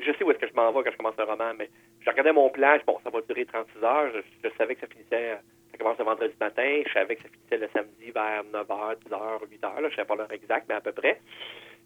[0.01, 1.69] je sais où est-ce que je m'en vais quand je commence un roman, mais
[2.01, 2.77] je regardais mon plan.
[2.79, 4.11] je- Bon, ça va durer 36 heures.
[4.13, 5.37] Je, je savais que ça finissait.
[5.71, 6.81] Ça commence le vendredi matin.
[6.85, 9.81] Je savais que ça finissait le samedi vers 9h, 10h, 8h.
[9.81, 11.19] Là, je savais pas l'heure exacte, mais à peu près.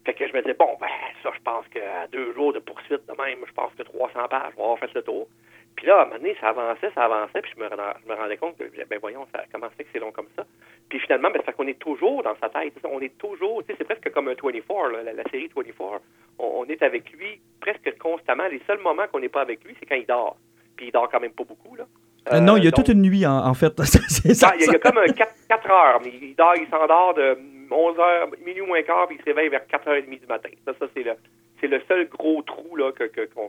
[0.04, 0.88] Fait que je me disais, bon, ben,
[1.22, 4.52] ça, je pense qu'à deux jours de poursuite de même, je pense que 300 pages,
[4.56, 5.28] on va avoir fait le tour.
[5.76, 8.08] Puis là, à un moment donné, ça avançait, ça avançait, puis je me, renda- je
[8.08, 10.44] me rendais compte que, ben voyons, ça, comment c'est que c'est long comme ça?
[10.88, 12.74] Puis finalement, ben, c'est parce qu'on est toujours dans sa tête.
[12.84, 16.02] On est toujours, tu sais, c'est presque comme un 24, là, la, série 24.
[16.38, 18.46] On, on est avec lui presque constamment.
[18.46, 20.36] Les seuls moments qu'on n'est pas avec lui, c'est quand il dort.
[20.76, 21.86] Puis il dort quand même pas beaucoup, là.
[22.32, 23.78] Euh, non, il y a donc- toute une nuit, en, en fait.
[23.82, 26.66] Ça, il, y a, il y a comme un 4, heures, mais il, dort, il
[26.68, 27.38] s'endort de
[27.70, 30.48] 11h, minuit moins quart, puis il se réveille vers 4h30 du matin.
[30.64, 31.12] Ça, ça c'est le,
[31.60, 33.48] c'est le seul gros trou là, que, qu'on,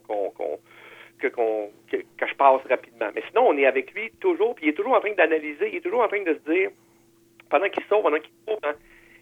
[1.20, 3.08] que, qu'on- que, que je passe rapidement.
[3.16, 5.76] Mais sinon, on est avec lui toujours, puis il est toujours en train d'analyser, il
[5.78, 6.70] est toujours en train de se dire,
[7.50, 8.74] pendant qu'il sauve, pendant qu'il sauve, hein,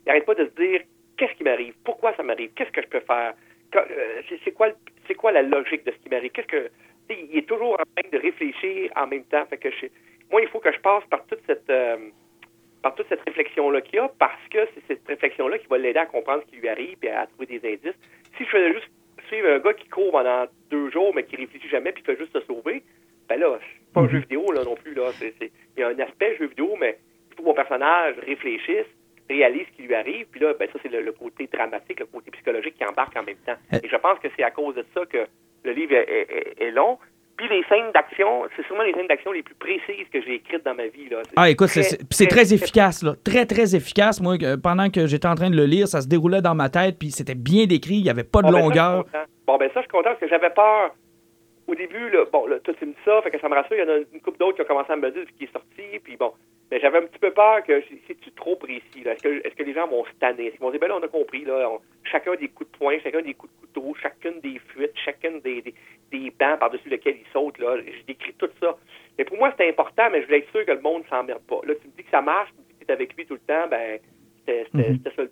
[0.06, 0.82] il n'arrête pas de se dire,
[1.18, 1.74] qu'est-ce qui m'arrive?
[1.84, 2.52] Pourquoi ça m'arrive?
[2.56, 3.34] Qu'est-ce que je peux faire?
[3.76, 4.70] Euh, c'est, quoi,
[5.08, 6.32] c'est quoi la logique de ce qui m'arrive?
[6.32, 6.70] Qu'est-ce que...
[7.10, 9.46] Il est toujours en train de réfléchir en même temps.
[9.50, 9.88] Fait que je-
[10.32, 11.70] moi, il faut que je passe par toute cette...
[11.70, 11.98] euh,
[12.82, 16.00] par toute cette réflexion-là qu'il y a, parce que c'est cette réflexion-là qui va l'aider
[16.00, 17.98] à comprendre ce qui lui arrive et à trouver des indices.
[18.38, 18.90] Si je faisais juste
[19.28, 22.18] suivre un gars qui court pendant deux jours, mais qui réfléchit jamais puis qui fait
[22.18, 22.84] juste se sauver,
[23.30, 24.94] ben là, c'est pas un jeu vidéo là non plus.
[24.94, 25.12] là.
[25.14, 26.98] C'est- c'est- Il y a un aspect jeu vidéo, mais
[27.32, 28.88] il faut que mon personnage réfléchisse,
[29.30, 32.06] réalise ce qui lui arrive, puis là, ben ça, c'est le, le côté dramatique, le
[32.08, 33.56] côté psychologique qui embarque en même temps.
[33.82, 35.26] Et je pense que c'est à cause de ça que
[35.64, 36.98] le livre est, est- est- est long.
[37.36, 40.64] Puis les scènes d'action, c'est sûrement les scènes d'action les plus précises que j'ai écrites
[40.64, 41.10] dans ma vie.
[41.10, 41.18] Là.
[41.36, 43.14] Ah, écoute, c'est- très, très efficace, là.
[43.24, 44.22] Très, très efficace.
[44.22, 46.70] Moi, que- pendant que j'étais en train de le lire, ça se déroulait dans ma
[46.70, 49.06] tête, puis c'était bien décrit, il n'y avait pas de Bon, ben, ça, longueur.
[49.48, 50.92] Bon, ben ça, je suis content parce que j'avais peur.
[51.68, 53.78] Au début, là, bon, là, toi, tu me dis ça, fait que ça me rassure.
[53.78, 55.46] Il y en a une couple d'autres qui ont commencé à me dire ce qui
[55.46, 56.00] est sorti.
[56.04, 56.34] Puis bon,
[56.70, 59.04] ben, j'avais un petit peu peur que c'est-tu trop précis?
[59.06, 60.54] Est-ce que, est-ce que les gens vont se tanner?
[60.60, 63.22] Vont dire, ben là, on a compris, là, on- chacun des coups de poing, chacun
[63.22, 65.74] des coups de couteau, chacune des fuites, chacune des, des,
[66.12, 67.78] des bancs par-dessus lesquels ils sautent, là.
[67.80, 68.78] Je décris tout ça.
[69.18, 71.62] Mais pour moi, c'était important, mais je voulais être sûr que le monde s'emmerde pas.
[71.66, 73.26] Là, tu me dis que ça marche, tu me dis que tu es avec lui
[73.26, 74.00] tout le temps, ben,
[74.46, 75.00] c'était Mhm.
[75.16, 75.24] ça.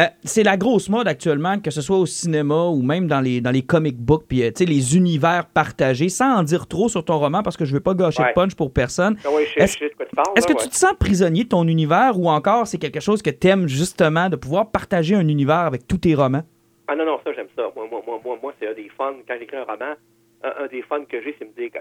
[0.00, 3.40] Euh, c'est la grosse mode actuellement, que ce soit au cinéma ou même dans les,
[3.40, 7.04] dans les comic books, puis euh, tu les univers partagés, sans en dire trop sur
[7.04, 8.30] ton roman, parce que je veux pas gâcher Ouais.
[8.30, 9.16] de punch pour personne.
[9.24, 10.54] Ah ouais, Est-ce- tu que ouais.
[10.62, 14.28] tu te sens prisonnier de ton univers ou encore c'est quelque chose que t'aimes justement
[14.28, 16.42] de pouvoir partager un univers avec tous tes romans?
[16.88, 17.62] Ah non, non, ça, j'aime ça.
[17.74, 19.12] Moi, moi, moi, moi, moi c'est un des fun.
[19.26, 19.94] Quand j'écris un roman,
[20.44, 21.78] un, un des fun que j'ai, c'est me dire que-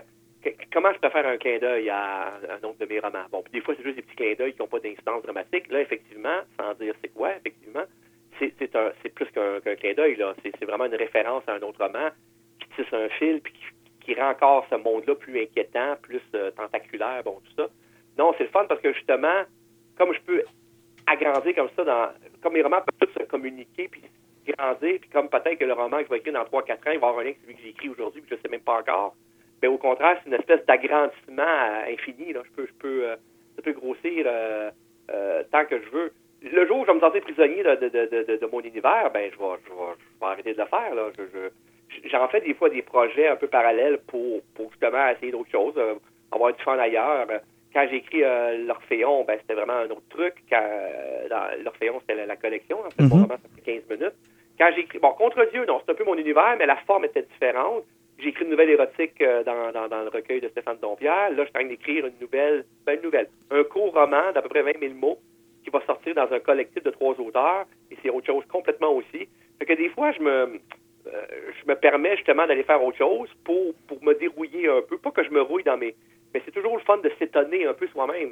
[0.71, 3.25] comment je peux faire un clin d'œil à un autre de mes romans?
[3.31, 5.69] Bon, puis des fois, c'est juste des petits clins d'œil qui n'ont pas d'instance dramatique.
[5.69, 7.83] Là, effectivement, sans dire c'est quoi, effectivement,
[8.39, 8.51] c'est,
[9.13, 10.21] plus qu'un, clin d'œil.
[10.43, 12.09] C'est, vraiment une référence à un autre roman
[12.59, 13.53] qui tisse un fil puis
[14.01, 17.69] qui, rend encore ce monde-là plus inquiétant, plus euh, tentaculaire, bon, tout ça.
[18.19, 19.43] Non, c'est le fun parce que justement,
[19.97, 20.43] comme je peux
[21.07, 22.09] agrandir comme ça, dans,
[22.41, 24.03] comme mes romans peuvent tous se communiquer puis
[24.47, 26.99] grandir, puis comme peut-être que le roman que je vais écrire dans 3-4 ans, il
[26.99, 28.61] va avoir un lien avec celui que j'ai écrit aujourd'hui, puis je ne sais même
[28.61, 29.15] pas encore.
[29.65, 32.31] Mais au contraire, c'est une espèce d'agrandissement euh, infini.
[32.33, 32.41] Là.
[32.45, 33.15] Je peux, je peux, euh,
[33.57, 34.69] je peux grossir euh,
[35.51, 36.13] tant que je veux.
[36.43, 39.09] Le jour où je vais me sentir prisonnier de, de, de, de, de mon univers,
[39.11, 40.93] ben je vais, je, vais, je vais arrêter de le faire.
[40.93, 41.09] Là.
[42.11, 45.73] J'en fais des fois des projets un peu parallèles pour, pour justement essayer d'autres choses,
[46.31, 47.25] avoir du fun ailleurs.
[47.73, 48.21] Quand j'ai écrit
[48.67, 50.35] l'Orphéon, ben, c'était vraiment un autre truc.
[50.47, 50.61] Quand,
[51.63, 52.77] l'Orphéon, c'était la, la collection.
[52.85, 54.15] En fait, mon roman, ça fait 15 minutes.
[54.59, 57.05] Quand j'ai écrit, bon, Contre Dieu, non, c'est un peu mon univers, mais la forme
[57.05, 57.83] était différente.
[58.17, 61.31] J'ai écrit une nouvelle érotique euh, dans, dans, le recueil de Stéphane Dompierre.
[61.31, 64.41] Là, je suis en train d'écrire une nouvelle, ben, une nouvelle, un court roman d'à
[64.41, 65.19] peu près 20 000 mots
[65.63, 67.65] qui va sortir dans un collectif de trois auteurs.
[67.91, 69.27] Et c'est autre chose complètement aussi.
[69.59, 71.25] Fait que des fois, je me, euh,
[71.61, 74.97] je me permets justement d'aller faire autre chose pour, pour me dérouiller un peu.
[74.97, 75.95] Pas que je me rouille dans mes...
[76.33, 78.29] Mais c'est toujours le fun de s'étonner un peu soi-même.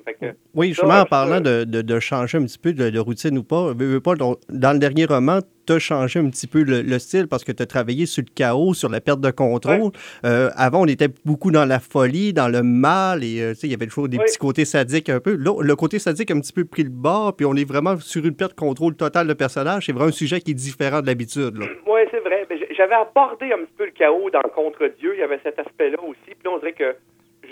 [0.53, 3.43] Oui, justement, en parlant de, de- de changer un petit peu de, de routine ou
[3.43, 6.82] pas, veux, veux pas, dans, le dernier roman, tu as changé un petit peu le,
[6.82, 9.91] le style parce que tu as travaillé sur le chaos, sur la perte de contrôle.
[10.25, 13.67] Euh, avant, on était beaucoup dans la folie, dans le mal, et euh, tu sais,
[13.67, 15.36] il y avait toujours des petits côtés sadiques un peu.
[15.38, 17.97] Là, le côté sadique a un petit peu pris le bord, puis on est vraiment
[17.97, 19.86] sur une perte de contrôle totale de personnage.
[19.86, 21.58] C'est vraiment un sujet qui est différent de l'habitude.
[21.88, 22.45] Oui, c'est vrai.
[22.75, 25.13] J'avais abordé un petit peu le chaos dans Contre-Dieu.
[25.15, 26.17] Il y avait cet aspect-là aussi.
[26.25, 26.95] Puis là, on dirait que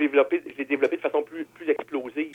[0.01, 2.33] développé, développé de façon plus, plus explosive.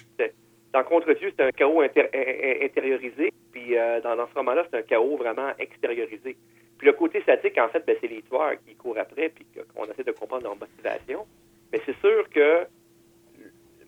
[0.72, 3.32] Dans Contre-Dieu, c'était un chaos intériorisé.
[3.52, 6.36] Puis euh, dans, dans ce roman-là, c'est un chaos vraiment extériorisé.
[6.78, 9.84] Puis le côté statique, en fait, ben, c'est les tueurs qui courent après puis qu'on
[9.86, 11.26] essaie de comprendre leur motivation.
[11.72, 12.66] Mais c'est sûr que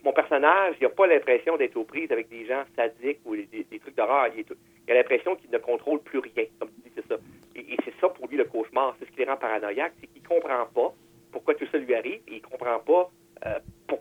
[0.04, 3.78] mon personnage, il n'a pas l'impression d'être aux prises avec des gens sadiques ou des,
[3.80, 4.28] trucs d'horreur.
[4.36, 4.44] Il,
[4.90, 6.44] a l'impression qu'il ne contrôle plus rien.
[6.58, 7.16] Comme tu dis, c'est ça.
[7.54, 8.96] Et, c'est ça pour lui le cauchemar.
[8.98, 10.94] C'est ce qui les rend paranoïaques, c'est qu'il comprend pas
[11.30, 13.10] pourquoi tout ça lui arrive et il comprend pas.
[13.46, 14.01] Euh, pour-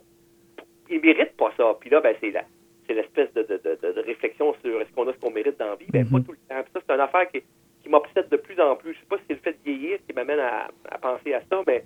[0.56, 1.76] pour- il mérite pas ça.
[1.80, 2.44] Puis là, ben, c'est la,
[2.86, 5.70] c'est l'espèce de, de, de, de réflexion sur est-ce qu'on a ce qu'on mérite dans
[5.70, 5.86] la vie?
[5.90, 6.62] Ben, pas tout le temps.
[6.62, 7.42] Puis ça, c'est une affaire qui,
[7.82, 8.94] qui m'obsède de plus en plus.
[8.94, 11.42] Je sais pas si c'est le fait de vieillir qui m'amène à, à penser à
[11.50, 11.84] ça, mais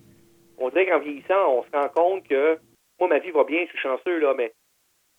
[0.59, 2.59] on dirait qu'en vieillissant, on se rend compte que
[3.01, 4.53] moi, ma vie va bien, je suis chanceux, là, mais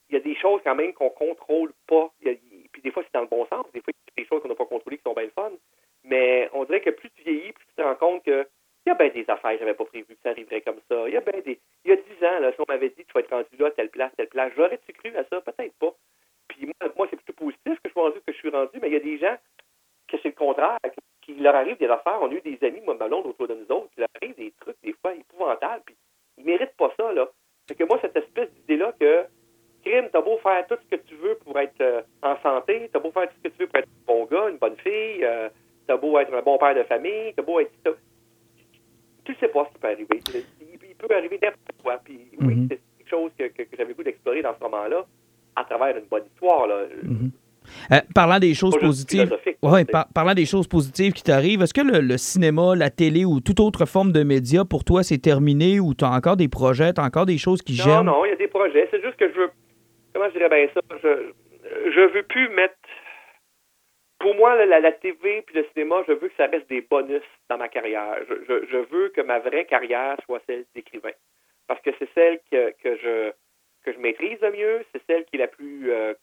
[0.09, 2.09] il y a des choses quand même qu'on contrôle pas.
[2.21, 2.37] Il y a-
[2.71, 3.65] puis des fois, c'est dans le bon sens.
[3.73, 5.31] Des fois, il y a des choses qu'on n'a pas contrôlées qui sont bien le
[5.31, 5.51] fun.
[6.05, 8.45] Mais on dirait que plus tu vieillis, plus tu te rends compte que
[8.85, 11.07] il y a bien des affaires j'avais pas prévu que ça arriverait comme ça.
[11.07, 11.59] Il y a bien des.
[11.85, 13.71] Il y a dix ans, là, si on m'avait dit tu vas être rendu là,
[13.71, 15.41] telle place, telle place, j'aurais-tu cru à ça?
[15.41, 15.93] Peut-être pas.
[16.47, 18.89] Puis moi, moi c'est plutôt positif que je suis rendu que je suis rendu, mais
[18.89, 19.35] il y a des gens
[20.07, 20.77] que c'est le contraire,
[21.21, 22.19] qui leur arrive des affaires.
[22.21, 24.35] On a eu des amis, moi, ma blonde, autour de nous autres, qui leur arrive
[24.35, 25.95] des trucs, des fois, épouvantables, puis
[26.37, 27.29] ils méritent pas ça, là.
[27.67, 29.25] Fait que moi, cette espèce d'idée-là que,
[29.85, 32.99] crime, t'as beau faire tout ce que tu veux pour être euh, en santé, t'as
[32.99, 35.23] beau faire tout ce que tu veux pour être un bon gars, une bonne fille,
[35.23, 35.49] euh,
[35.87, 37.71] t'as beau être un bon père de famille, t'as beau être...
[39.25, 40.19] Tu sais pas ce qui peut arriver.
[40.61, 41.99] Il, il peut arriver n'importe quoi.
[42.03, 42.67] Puis oui, Mhm.
[42.69, 45.05] c'est quelque chose que, que, que j'avais goût d'explorer dans ce moment-là,
[45.55, 46.83] à travers une bonne histoire, là.
[47.93, 51.79] Euh, parlant des choses positives, ouais, par- parlant des choses positives qui t'arrivent, est-ce que
[51.81, 55.79] le, le cinéma, la télé ou toute autre forme de média pour toi c'est terminé
[55.79, 58.05] ou tu as encore des projets, tu as encore des choses qui Non, gênent?
[58.05, 58.89] non, il y a des projets.
[58.91, 59.49] C'est juste que je veux.
[60.13, 60.81] Comment je dirais bien ça?
[61.01, 61.31] Je,
[61.95, 62.75] je veux plus mettre.
[64.23, 67.21] Pour moi, la, la TV puis le cinéma, je veux que ça reste des bonus
[67.49, 68.15] dans ma carrière.
[68.29, 71.11] Je, veux que ma vraie carrière soit celle d'écrivain.
[71.67, 73.31] Parce que c'est celle que, que je
[73.83, 76.13] que je maîtrise le mieux, c'est celle qui est la plus euh,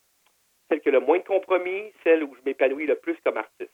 [0.70, 3.70] celle qui a le moins de compromis, celle où je m'épanouis le plus comme artiste.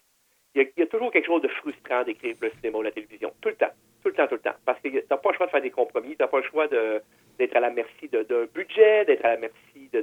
[0.57, 3.33] Il y, a, toujours quelque chose de frustrant d'écrire le cinéma ou la télévision.
[3.43, 3.71] Tout le temps.
[4.03, 4.57] Tout le temps, tout le temps.
[4.65, 7.55] Parce que t'as pas le choix de faire des compromis, t'as pas le choix d'être
[7.57, 10.01] à la merci d'un budget, d'être à la merci de,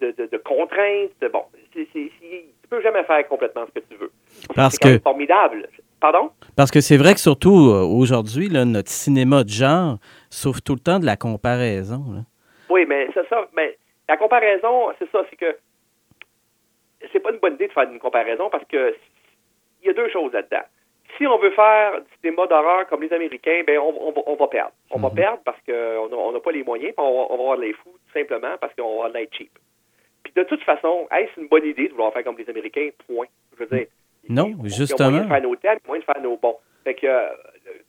[0.00, 1.20] de, de- de contraintes.
[1.30, 4.10] Bon, c'est, c'est, c'est- tu peux jamais faire complètement ce que tu veux.
[4.54, 5.68] Parce que, formidable.
[6.00, 6.30] Pardon?
[6.56, 9.98] parce que c'est vrai que surtout euh, aujourd'hui, notre cinéma de genre
[10.30, 12.02] souffre tout le temps de la comparaison.
[12.12, 12.20] là.
[12.70, 13.46] Oui, mais c'est ça.
[13.54, 13.76] Mais
[14.08, 15.56] la comparaison, c'est ça, c'est que
[17.12, 18.94] c'est pas une bonne idée de faire une comparaison parce que
[19.82, 20.64] il y a deux choses là-dedans.
[21.18, 24.34] Si on veut faire du cinéma d'horreur comme les Américains, ben on, on va, on
[24.34, 24.72] va perdre.
[24.90, 27.56] On va perdre parce qu'on n'a on pas les moyens, on va, on va avoir
[27.58, 29.50] de les fous, tout simplement parce qu'on va avoir de cheap.
[30.34, 32.88] Puis de toute façon, est-ce une bonne idée de vouloir faire comme les Américains?
[33.06, 33.26] Point.
[33.58, 33.86] Je veux dire.
[34.28, 35.10] Non, ils- ils ont justement.
[35.10, 36.56] moyen de faire nos thèmes, moyen de faire nos bons.
[36.84, 37.28] Fait que, euh,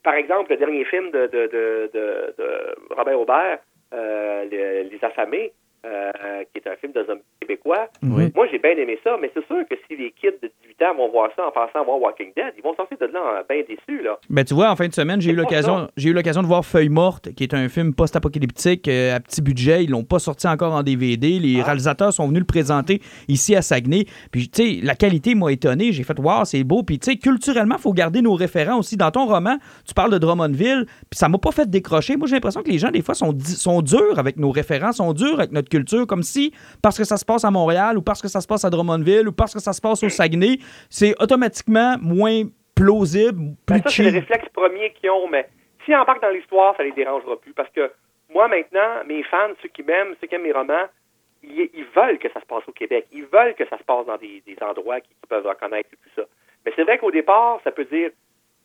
[0.04, 3.60] par exemple, le dernier film de, de, de, de, de Robert Aubert,
[3.94, 5.52] euh, Les, Les Affamés,
[5.86, 6.12] euh,
[6.54, 8.32] qui est un film de zombies québécois, Oui.
[8.36, 10.96] moi, j'ai bien aimé ça, mais c'est sûr que si les kids de 18 ans
[10.96, 13.62] vont voir ça en pensant à voir Walking Dead, ils vont sortir de là bien
[13.68, 14.18] déçus, là.
[14.30, 16.66] Ben, tu vois, en fin de semaine, j'ai eu l'occasion, j'ai eu l'occasion de voir
[16.66, 19.84] Feuille morte, qui est un film post-apocalyptique euh, à petit budget.
[19.84, 21.40] Ils l'ont pas sorti encore en DVD.
[21.40, 21.66] Les Ah.
[21.66, 24.06] réalisateurs sont venus le présenter ici à Saguenay.
[24.32, 25.92] Puis, tu sais, la qualité m'a étonné.
[25.92, 26.84] J'ai fait, wow, c'est beau.
[26.84, 28.96] Puis, tu sais, culturellement, faut garder nos référents aussi.
[28.98, 32.16] Dans ton roman, tu parles de Drummondville, puis ça m'a pas fait décrocher.
[32.18, 35.14] Moi, j'ai l'impression que les gens, des fois, sont, sont durs avec nos référents, sont
[35.14, 38.22] durs avec notre culture, comme si, parce que ça se passe à Montréal ou parce
[38.22, 40.58] que ça se passe à Drummondville ou parce que ça se passe au Saguenay,
[40.90, 42.44] c'est automatiquement moins
[42.76, 45.48] plausible, plus Ben, ça, c'est le réflexe premier qu'ils ont, mais
[45.84, 47.54] s'ils embarquent dans l'histoire, ça les dérangera plus.
[47.54, 47.92] Parce que
[48.34, 50.88] moi, maintenant, mes fans, ceux qui m'aiment, ceux qui aiment mes romans,
[51.44, 53.06] ils, ils veulent que ça se passe au Québec.
[53.12, 56.14] Ils veulent que ça se passe dans des, des endroits qu'ils peuvent reconnaître et tout
[56.16, 56.24] ça.
[56.66, 58.12] Mais c'est vrai qu'au départ, ça peut dire,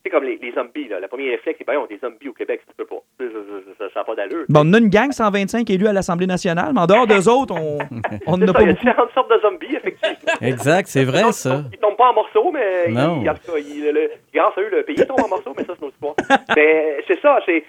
[0.04, 1.00] c'est comme les, les zombies, là.
[1.00, 3.02] Le premier réflexe, c'est, ben, on des zombies au Québec, ça se peut pas.
[3.78, 4.44] Ça n'a pas d'allure.
[4.48, 7.54] Bon, on a une gang 125 élus à l'Assemblée nationale, mais en dehors d'eux autres,
[7.54, 7.78] on
[8.26, 10.16] on n'a pas il y a différentes sortes de zombies, effectivement.
[10.40, 11.62] Exact, c'est vrai, ça.
[11.72, 13.20] Ils tombent pas en morceaux, mais ils- Non.
[13.22, 15.64] ils- en tout cas, ils- le- grâce à eux, le pays tombe en morceaux, mais
[15.64, 16.14] ça, c'est une autre histoire.
[16.56, 17.64] mais c'est ça, c'est.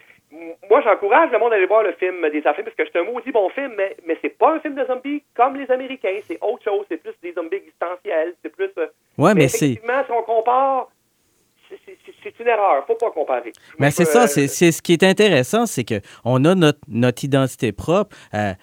[0.69, 3.03] Moi, j'encourage le monde à aller voir le film des affaires parce que c'est un
[3.03, 6.19] maudit bon film, mais, mais c'est pas un film de zombies comme les Américains.
[6.27, 6.85] C'est autre chose.
[6.87, 8.35] C'est plus des zombies existentiels.
[8.43, 8.69] C'est plus.
[8.77, 8.85] euh,
[9.17, 9.71] Ouais, mais c'est.
[9.71, 10.89] effectivement, si on compare,
[12.37, 12.85] c'est- une erreur.
[12.87, 13.51] Faut pas comparer.
[13.79, 17.23] Mais c'est ça, c'est c'est ce qui est intéressant, c'est que on a notre, notre
[17.23, 18.15] identité propre.
[18.33, 18.53] euh,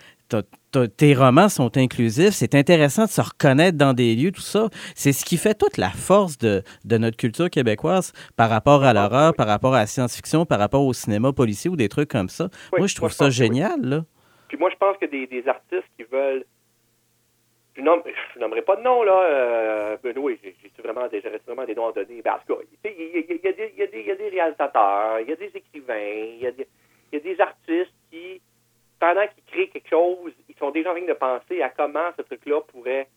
[0.97, 2.35] tes romans sont inclusifs.
[2.35, 4.69] C'est intéressant de se reconnaître dans des lieux, tout ça.
[4.95, 8.93] C'est ce qui fait toute la force de, de notre culture québécoise par rapport à
[8.93, 12.29] l'horreur, par rapport à la science-fiction, par rapport au cinéma policier ou des trucs comme
[12.29, 12.49] ça.
[12.73, 13.31] Oui, moi, je trouve moi, je ça oui.
[13.31, 14.05] génial, là.
[14.49, 16.45] Puis moi, je pense que des, des artistes qui veulent.
[17.77, 18.01] Je nomme,
[18.35, 19.13] je nommerai pas de nom, là.
[19.23, 20.33] Euh, Benoît,
[20.87, 22.23] vraiment des, j'aurais vraiment des noms à donner.
[22.23, 24.15] Ben, en tout cas, il y, a- des- il y a des- il y a
[24.17, 26.67] des réalisateurs, il y a des écrivains, il y a des,
[27.13, 28.41] il y a des artistes qui,
[28.99, 32.23] pendant qu'ils créent quelque chose, ils sont déjà en train de penser à comment ce
[32.23, 33.09] truc-là pourrait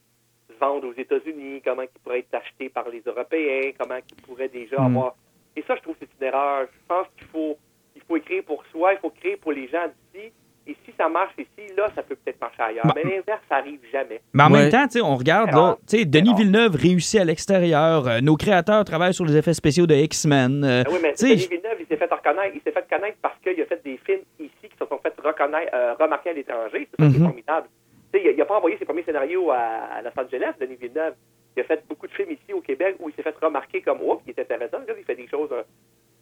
[0.49, 4.49] se vendre aux États-Unis, comment il pourrait être acheté par les Européens, comment il pourrait
[4.49, 4.85] déjà Mm.
[4.85, 5.15] avoir.
[5.55, 6.67] Et ça, je trouve que c'est une erreur.
[6.71, 7.57] Je pense qu'il faut,
[7.95, 10.31] il faut écrire pour soi, il faut créer pour les gens d'ici.
[10.69, 12.85] Et si ça marche ici, là, ça peut peut-être marcher ailleurs.
[12.85, 14.21] Bah- Mais l'inverse, ça arrive jamais.
[14.33, 14.59] Mais en Ouais.
[14.61, 18.07] même temps, tu sais, on regarde, là, tu sais, Denis Villeneuve réussit à l'extérieur.
[18.07, 20.63] euh, nos créateurs travaillent sur les effets spéciaux de X-Men.
[20.63, 22.53] euh, Ah oui, mais Denis Villeneuve, il s'est fait reconnaître.
[22.55, 25.13] Il s'est fait connaître parce qu'il a fait des films ici qui se sont fait
[25.23, 26.87] reconnaître, euh, remarquer à l'étranger.
[26.91, 27.25] C'est ça qui est Mhm.
[27.25, 27.67] formidable.
[28.13, 31.13] Tu sais, il n'a pas envoyé ses premiers scénarios à, à Los Angeles, Denis Villeneuve.
[31.57, 33.99] Il a fait beaucoup de films ici au Québec où il s'est fait remarquer comme
[34.05, 34.77] oh, qui est intéressant.
[34.87, 35.63] Là, il fait des choses, euh,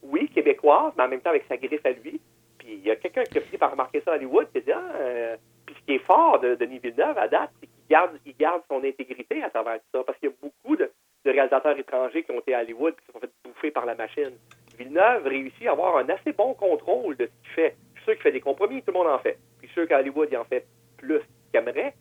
[0.04, 2.20] oui, québécoises, mais en même temps avec sa griffe à lui.
[2.68, 4.72] Il y a quelqu'un qui a fini par remarquer ça à Hollywood, qui a dit
[4.72, 8.20] ah, euh, puis ce qui est fort de Denis Villeneuve à date, c'est qu'il garde,
[8.26, 10.92] il garde son intégrité à travers tout ça, parce qu'il y a beaucoup de,
[11.26, 14.32] réalisateurs étrangers qui ont été à Hollywood qui se sont fait bouffer par la machine.
[14.78, 17.76] Villeneuve réussit à avoir un assez bon contrôle de ce qu'il fait.
[17.96, 19.38] Je suis sûr qu'il fait des compromis, tout le monde en fait.
[19.60, 20.66] Puis je suis sûr qu'à Hollywood, il en fait
[20.98, 21.94] plus qu'il aimerait.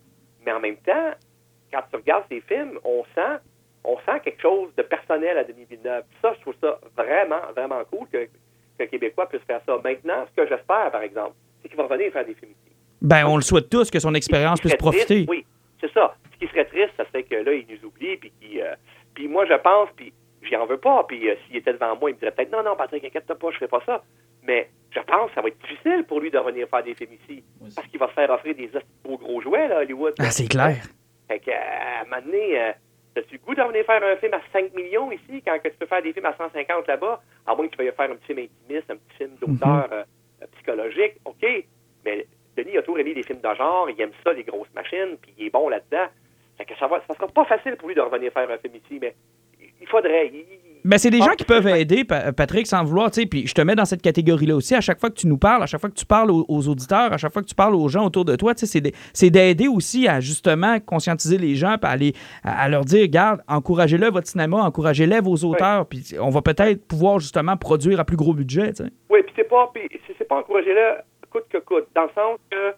[0.45, 1.11] Mais en même temps,
[1.73, 3.41] quand tu regardes ses films, on sent,
[3.85, 6.05] on sent quelque chose de personnel à Denis Villeneuve.
[6.23, 8.29] Ça, je trouve ça vraiment, vraiment cool que-
[8.77, 9.79] qu'un Québécois puisse faire ça.
[9.83, 12.77] Maintenant, ce que j'espère, par exemple, c'est qu'il va revenir faire des films ici.
[13.03, 15.27] ben, on le souhaite tous que son expérience puisse triste, profiter.
[15.29, 15.45] oui,
[15.81, 16.15] c'est ça.
[16.33, 18.75] Ce qui serait triste, ça serait que là, il nous oublie, puis qu'il, euh,
[19.15, 20.13] puis moi, je pense, puis
[20.43, 22.63] j'y en veux pas, puis euh, s'il était devant moi, il me dirait peut-être non,
[22.63, 24.03] non, Patrick, inquiète-toi pas, je ferai pas ça.
[24.43, 27.15] Mais je pense que ça va être difficile pour lui de revenir faire des films
[27.25, 27.43] ici,
[27.75, 28.71] parce qu'il va se faire offrir des
[29.05, 30.15] beaux gros jouets, là, à Hollywood.
[30.19, 30.77] Ah, c'est clair.
[31.29, 32.73] Fait que, euh, à un moment donné,
[33.17, 35.69] euh, as-tu le goût de revenir faire un film à 5 millions ici, quand que
[35.69, 38.17] tu peux faire des films à 150 là-bas, à moins que tu veuilles faire un
[38.17, 40.05] petit film intimiste, un petit film d'auteur euh,
[40.43, 41.47] euh, psychologique, OK,
[42.05, 42.27] mais
[42.57, 45.35] Denis a toujours aimé les films de genre, il aime ça, les grosses machines, puis
[45.39, 46.07] il est bon là-dedans.
[46.57, 48.75] Fait que ça va, ça sera pas facile pour lui de revenir faire un film
[48.77, 49.15] ici, mais
[49.81, 50.33] il faudrait.
[50.85, 53.75] Ben, c'est des gens qui peuvent aider, Pa- Patrick, sans vouloir, puis je te mets
[53.75, 54.73] dans cette catégorie-là aussi.
[54.77, 56.69] À chaque fois que tu nous parles, à chaque fois que tu parles aux, aux
[56.69, 60.07] auditeurs, à chaque fois que tu parles aux gens autour de toi, c'est d'aider aussi
[60.07, 62.13] à justement conscientiser les gens, puis à, les-
[62.45, 66.87] à- à leur dire, regarde, encouragez-le votre cinéma, encouragez-le vos auteurs, puis on va peut-être
[66.87, 68.91] pouvoir justement produire à plus gros budget, tu sais.
[69.11, 69.73] Oui, puis c'est pas,
[70.17, 72.75] c'est- pas encouragé là, coûte que coûte, dans le sens que.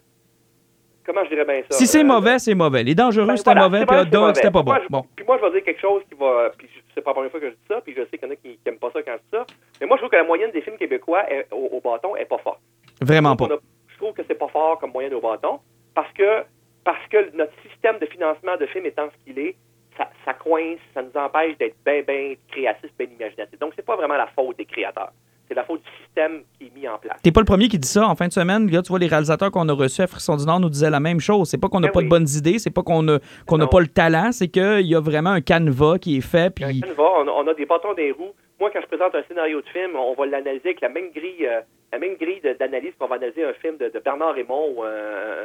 [1.05, 1.77] Comment je dirais bien ça?
[1.77, 2.83] Si c'est Euh, mauvais, c'est mauvais.
[2.83, 4.71] Les dangereux, Ben, c'était voilà, mauvais, puis hot dog, c'était pas bon.
[4.71, 5.03] Moi, je- Bon.
[5.15, 6.51] Puis moi, je vais dire quelque chose qui va.
[6.57, 8.31] Puis c'est pas la première fois que je dis ça, puis je sais qu'il y
[8.31, 9.45] en a qui n'aiment pas ça quand je dis ça.
[9.81, 12.25] Mais moi, je trouve que la moyenne des films québécois est- au, au bâton est
[12.25, 12.59] pas forte.
[13.01, 13.45] Vraiment pas.
[13.45, 15.59] a- Je trouve que c'est pas fort comme moyenne au bâton
[15.93, 16.43] parce que,
[16.83, 19.55] parce que notre système de financement de films étant ce qu'il est,
[19.97, 23.59] ça, ça coince, ça nous empêche d'être bien, bien créatifs, bien imaginatifs.
[23.59, 25.11] Donc, c'est pas vraiment la faute des créateurs.
[25.49, 27.17] C'est la faute du système qui est mis en place.
[27.23, 28.69] T'es pas le premier qui dit ça en fin de semaine.
[28.69, 30.99] Là, tu vois, les réalisateurs qu'on a reçus à Frisson du Nord nous disaient la
[30.99, 31.49] même chose.
[31.49, 32.05] C'est pas qu'on n'a Ben pas oui.
[32.05, 33.19] de bonnes idées, c'est pas qu'on n'a
[33.67, 36.53] pas le talent, c'est qu'il y a vraiment un canevas qui est fait.
[36.53, 38.33] Puis Un canevas, on, a- on a des bâtons des roues.
[38.59, 41.47] Moi, quand je présente un scénario de film, on va l'analyser avec la même grille,
[41.47, 41.61] euh,
[41.93, 44.87] la même grille d'analyse qu'on va analyser un film de, de Bernard Raymond ou un,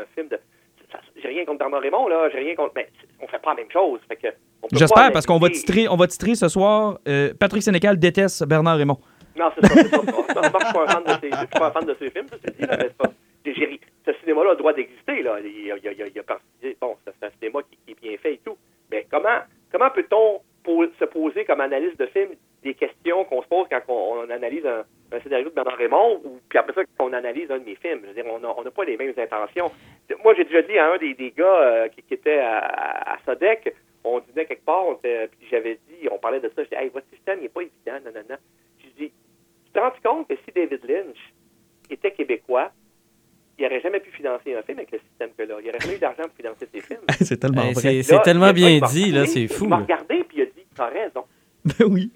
[0.02, 0.38] un film de.
[1.22, 2.28] J'ai rien contre Bernard Raymond, là.
[2.32, 2.72] J'ai rien contre.
[2.76, 2.88] Mais
[3.20, 4.00] on fait pas la même chose.
[4.72, 6.98] J'espère parce qu'on va titrer, on va titrer ce soir.
[7.08, 8.98] euh, Patrick Sénécal déteste Bernard Raymond.
[9.37, 11.70] Non, c'est ça, c'est je suis pas un fan de ces, je suis pas un
[11.73, 13.11] fan de ces films, c'est pas.
[13.44, 15.38] j'ai- Ce cinéma-là a le droit d'exister, là.
[15.40, 18.57] Il a, il il bon, c'est un cinéma qui, est bien fait et tout.
[18.90, 19.40] Mais comment,
[19.73, 20.40] comment peut-on
[20.99, 22.31] se poser comme analyste de film
[22.62, 24.85] des questions qu'on se pose quand on, analyse un,
[25.23, 28.01] scénario de Bernard Raymond ou puis après ça qu'on analyse un de mes films?
[28.03, 29.70] Je veux dire, on n'a pas les mêmes intentions.
[30.22, 33.74] Moi, j'ai déjà dit à un des, gars euh, qui, était à, à, à Sodec,
[34.05, 36.74] on dînait quelque part, on était- puis j'avais dit, on parlait de ça, je dis,
[36.74, 38.37] hey, votre système, il n'est pas évident, non, non, non.
[38.78, 39.12] Je dis,
[39.66, 41.32] tu te rends compte que si David Lynch
[41.91, 42.70] était québécois,
[43.59, 45.57] il n'aurait jamais pu financer un film avec le système que là.
[45.61, 47.01] Il n'aurait jamais eu d'argent pour financer ses films.
[47.20, 47.83] c'est tellement Hey, vrai.
[47.83, 49.64] c'est Là, c'est tellement le gars, bien il m'a dit, là, regardé, c'est fou.
[49.64, 51.25] Il m'a regardé, puis il a dit, t'as raison.
[51.64, 52.11] Ben oui.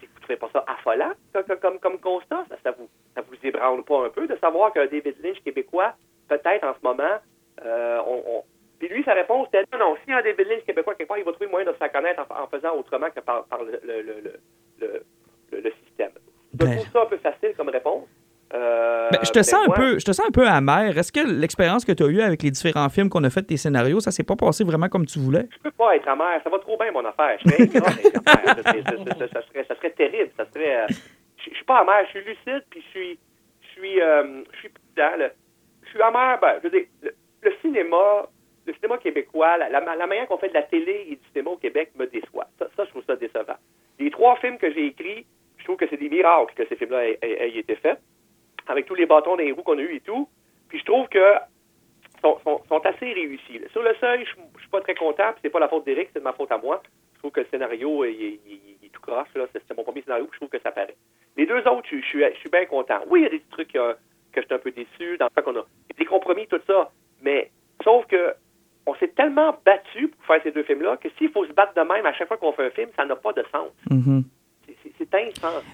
[0.00, 2.44] Vous trouvez pas ça affolant comme, comme- comme, constat?
[2.48, 5.94] Ça, ça vous, ça vous ébranle pas un peu de savoir qu'un David Lynch québécois,
[6.28, 7.16] peut-être en ce moment,
[7.64, 8.44] euh, on, on-
[8.78, 11.24] Puis lui, sa réponse était non, non, si un David Lynch québécois quelque part, il
[11.24, 13.80] va trouver moyen de se faire connaître en, en faisant autrement que par, par le,
[13.84, 14.20] le, le,
[14.80, 15.02] le,
[15.52, 16.10] le- le système.
[16.52, 17.35] Je Ben- trouve ça un peu facile.
[18.66, 20.96] Euh, Ben, je te mais sens un peu, je te sens un peu amer.
[20.98, 23.56] Est-ce que l'expérience que tu as eue avec les différents films qu'on a fait, tes
[23.56, 25.46] scénarios, ça s'est pas passé vraiment comme tu voulais?
[25.52, 26.40] Je peux pas être amer.
[26.42, 27.38] Ça va trop bien, mon affaire.
[27.44, 27.66] Je serais.
[29.32, 30.30] Ça, serait, ça serait terrible.
[30.36, 30.86] Ça serait, euh,
[31.38, 32.04] je, je suis pas amer.
[32.06, 33.18] Je suis lucide, puis je suis,
[33.62, 35.16] je suis, euh, je suis prudent.
[35.18, 35.28] là.
[35.84, 36.38] Je suis amer.
[36.40, 38.26] Ben, je veux dire, le, le cinéma,
[38.66, 41.50] le cinéma québécois, la, la- la manière qu'on fait de la télé et du cinéma
[41.50, 42.46] au Québec me déçoit.
[42.58, 43.56] Ça, ça, je trouve ça décevant.
[43.98, 45.26] Les trois films que j'ai écrits,
[45.58, 47.98] je trouve que c'est des miracles que ces films-là aient été faits,
[48.66, 50.28] avec tous les bâtons les roues qu'on a eu et tout.
[50.68, 51.34] Puis je trouve que
[52.22, 53.60] sont, assez réussis.
[53.72, 56.08] Sur le seuil, je je suis pas très content, puis c'est pas la faute d'Éric,
[56.12, 56.82] c'est de ma faute à moi.
[57.14, 58.54] Je trouve que le scénario il, est- il
[58.84, 59.28] est- tout croche.
[59.52, 60.96] C'est mon premier scénario, je trouve que ça paraît.
[61.36, 63.00] Les deux autres, je, suis, bien content.
[63.08, 63.94] Oui, il y a des trucs euh,
[64.32, 65.64] que je suis un peu déçu, dans le qu'on a
[65.98, 66.90] des compromis, tout ça.
[67.22, 67.50] Mais
[67.84, 68.34] sauf que
[68.86, 71.80] on s'est tellement battu pour faire ces deux films-là que s'il faut se battre de
[71.80, 73.70] même à chaque fois qu'on fait un film, ça n'a pas de sens.
[73.90, 74.22] Mhm.
[74.24, 74.35] C'est-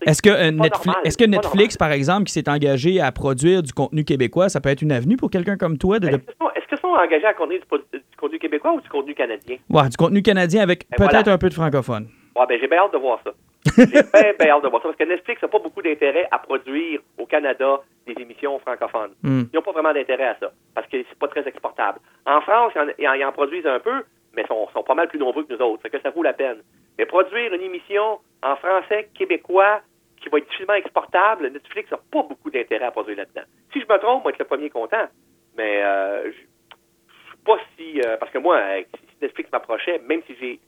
[0.06, 4.48] Est-ce que, euh, Netflix, que par exemple, qui s'est engagé à produire du contenu québécois,
[4.48, 7.26] ça peut être une avenue pour quelqu'un comme toi de, de- Est-ce qu'ils sont, engagés
[7.26, 9.56] à conduire du, contenu québécois ou du contenu canadien?
[9.70, 11.32] Ouais, du contenu canadien avec Ben peut-être voilà.
[11.34, 12.08] un peu de francophone?
[12.36, 13.32] Ouais, ben, j'ai bien hâte de voir ça.
[13.76, 14.02] J'ai bien,
[14.38, 17.26] bien hâte de voir ça parce que Netflix n'a pas beaucoup d'intérêt à produire au
[17.26, 19.12] Canada des émissions francophones.
[19.22, 19.42] Hmm.
[19.52, 22.00] Ils n'ont pas vraiment d'intérêt à ça parce que c'est pas très exportable.
[22.26, 24.02] En France, ils en, ils produisent un peu,
[24.34, 25.82] mais ils sont, sont pas mal plus nombreux que nous autres.
[25.82, 26.58] Fait que ça vaut la peine.
[26.98, 29.80] Mais produire une émission en français québécois
[30.20, 33.42] qui va être difficilement exportable, Netflix n'a pas beaucoup d'intérêt à produire là-dedans.
[33.72, 35.06] Si je me trompe, moi, être le premier content.
[35.56, 38.00] Mais euh, je je suis pas si...
[38.02, 38.60] euh, parce que moi,
[38.94, 40.60] si Netflix m'approchait, même si j'ai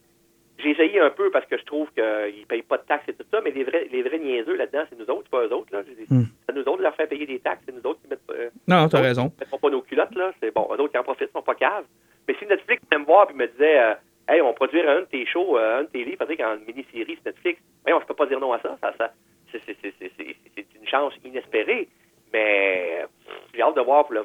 [0.58, 3.12] j'ai essayé un peu parce que je trouve qu'ils ne payent pas de taxes et
[3.14, 5.52] tout ça, mais les vrais, les vrais niaiseux là-dedans, c'est nous autres, c'est pas eux
[5.52, 5.72] autres.
[5.74, 5.82] Là.
[5.86, 6.24] Je dis, Hmm.
[6.48, 8.50] C'est nous autres de leur faire payer des taxes, c'est nous autres qui mettent, euh,
[8.68, 9.24] Non, t'as raison.
[9.26, 10.14] autres qui mettront pas nos culottes.
[10.14, 10.32] Là.
[10.40, 11.86] C'est bon, eux autres qui en profitent, sont pas caves.
[12.28, 13.94] Mais si Netflix venait me voir et me disait euh,
[14.26, 17.14] Hey, on produire un de tes shows, euh, un de tes livres, peut-être qu'en mini-série
[17.16, 18.76] sur Netflix, voyons, je peux pas dire non à ça.
[18.80, 19.12] ça, ça
[19.52, 21.88] c'est, une chance inespérée.
[22.32, 23.04] Mais
[23.54, 24.16] j'ai hâte de voir pour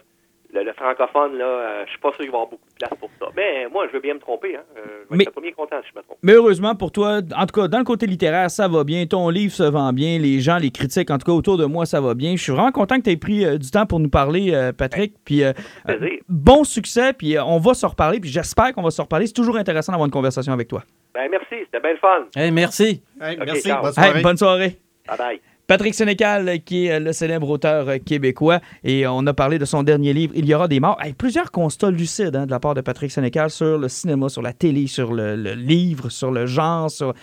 [0.54, 2.76] le, le francophone, là, euh, je suis pas sûr qu'il va y avoir beaucoup de
[2.86, 3.28] place pour ça.
[3.36, 4.56] Mais moi, je veux bien me tromper.
[4.56, 4.62] Hein.
[4.78, 6.18] Euh, je vais Mais- être le premier content si je me trompe.
[6.24, 9.06] Mais heureusement pour toi, en tout cas, dans le côté littéraire, ça va bien.
[9.06, 10.18] Ton livre se vend bien.
[10.18, 12.36] Les gens, les critiques, en tout cas, autour de moi, ça va bien.
[12.36, 14.72] Je suis vraiment content que tu aies pris euh, du temps pour nous parler, euh,
[14.74, 15.14] Patrick.
[15.24, 15.54] Puis, euh,
[15.86, 16.04] plaisir.
[16.08, 17.14] euh, bon succès.
[17.14, 18.20] Puis, euh, on va se reparler.
[18.20, 19.28] Puis, j'espère qu'on va se reparler.
[19.28, 20.84] C'est toujours intéressant d'avoir une conversation avec toi.
[21.14, 22.26] Ben, merci, c'était bien le fun.
[22.36, 23.02] Hey, merci.
[23.22, 24.22] Hey, merci, bonne Hey, soirée.
[24.22, 24.78] bonne soirée.
[25.08, 25.42] Bye bye.
[25.70, 29.60] Patrick Sénécal, euh, qui est euh, le célèbre auteur euh, québécois, et on a parlé
[29.60, 30.98] de son dernier livre, Il y aura des morts.
[31.16, 34.52] Plusieurs constats lucides hein, de la part de Patrick Sénécal sur le cinéma, sur la
[34.52, 37.14] télé, sur le, livre, sur le genre, sur...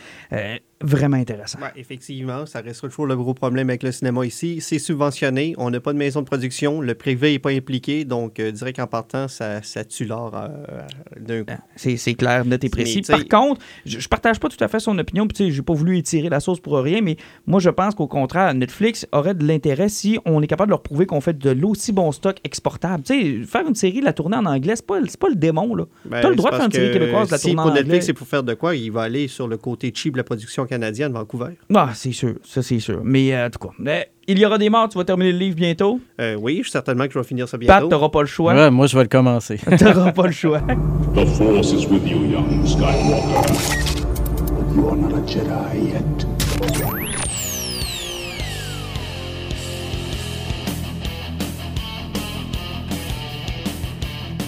[0.81, 1.59] vraiment intéressant.
[1.61, 4.61] Ouais, effectivement, ça reste toujours le gros problème avec le cinéma ici.
[4.61, 8.39] C'est subventionné, on n'a pas de maison de production, le privé n'est pas impliqué, donc
[8.39, 10.83] euh, direct en partant, ça, ça tue l'art euh,
[11.19, 11.63] d'un coup.
[11.77, 13.03] C'est c'est clair, net et précis.
[13.03, 15.27] Par contre, je, je partage pas tout à fait son opinion.
[15.27, 17.17] Puis, tu sais, j'ai pas voulu étirer la sauce pour rien, mais
[17.47, 20.83] moi, je pense qu'au contraire, Netflix aurait de l'intérêt si on est capable de leur
[20.83, 23.03] prouver qu'on fait de l'aussi bon stock exportable.
[23.03, 25.75] Tu sais, faire une série, la tourner en anglais, c'est pas, c'est pas le démon,
[25.75, 25.85] là.
[26.05, 27.71] Ben, T'as le droit de faire une série québécoise, de la si tourner en pour
[27.73, 27.83] anglais.
[27.83, 30.25] Netflix, c'est pour faire de quoi, il va aller sur le côté cheap de la
[30.25, 31.53] production canadienne, Vancouver.
[31.75, 33.01] Ah, c'est sûr, ça c'est sûr.
[33.05, 35.39] Mais euh, en tout cas, mais il y aura des morts, tu vas terminer le
[35.39, 36.01] livre bientôt?
[36.21, 37.89] Euh, oui, je- certainement que je vais finir ça Pat, bientôt.
[37.89, 38.55] t'auras pas le choix.
[38.55, 39.59] Ouais, moi, je vais le commencer.
[39.79, 40.61] T'auras pas le choix.
[41.15, 43.53] The Force is with you, young Skywalker.
[44.49, 46.27] But you are not a Jedi yet.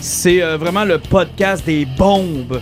[0.01, 2.61] C'est euh, vraiment le podcast des bombes.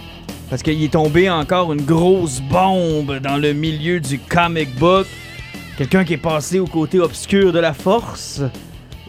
[0.49, 5.07] Parce qu'il est tombé encore une grosse bombe dans le milieu du comic book.
[5.77, 8.43] Quelqu'un qui est passé au côté obscur de la force.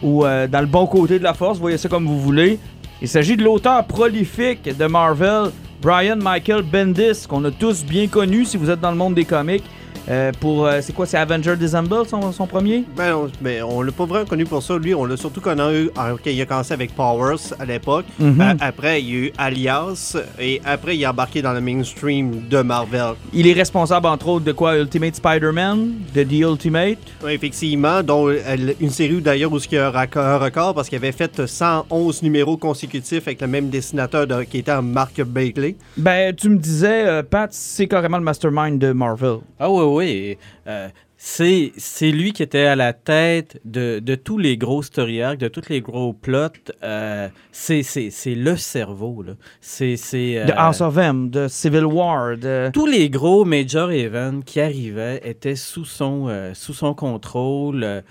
[0.02, 2.58] Ou euh, dans le bon côté de la force, voyez ça comme vous voulez.
[3.00, 8.44] Il s'agit de l'auteur prolifique de Marvel, Brian Michael Bendis, qu'on a tous bien connu
[8.44, 9.64] si vous êtes dans le monde des comics.
[10.10, 10.66] Euh, pour.
[10.66, 12.84] euh, c'est quoi C'est Avenger Disassemble, son, son premier?
[12.96, 14.76] Ben, on, ben, on l'a pas vraiment connu pour ça.
[14.78, 18.06] Lui, on l'a surtout connu en- quand il a commencé avec Powers à l'époque.
[18.18, 18.40] Mhm.
[18.40, 20.16] Euh, après, il y a eu Alias.
[20.38, 23.14] Et après, il est embarqué dans le mainstream de Marvel.
[23.32, 24.76] Il est responsable, entre autres, de quoi?
[24.78, 26.98] Ultimate Spider-Man, de The Ultimate?
[27.24, 28.36] Ouais, effectivement, dont euh,
[28.80, 31.46] une série d'ailleurs où il y a un record, un record parce qu'il avait fait
[31.46, 35.76] 111 numéros consécutifs avec le même dessinateur de- qui était Mark Bagley.
[35.96, 39.38] Ben, tu me disais, euh, Pat, c'est carrément le mastermind de Marvel.
[39.58, 39.97] Ah oui, oui.
[40.02, 45.20] Euh, c'est c'est lui qui était à la tête de, de tous les gros story
[45.22, 46.48] arcs, de tous les gros plots.
[46.82, 49.22] euh, c'est c'est- c'est le cerveau.
[49.22, 49.32] là.
[49.60, 52.70] C'est c'est, De euh, House of M, de Civil War, de.
[52.72, 58.02] tous les gros major events qui arrivaient étaient sous son, sous son contrôle.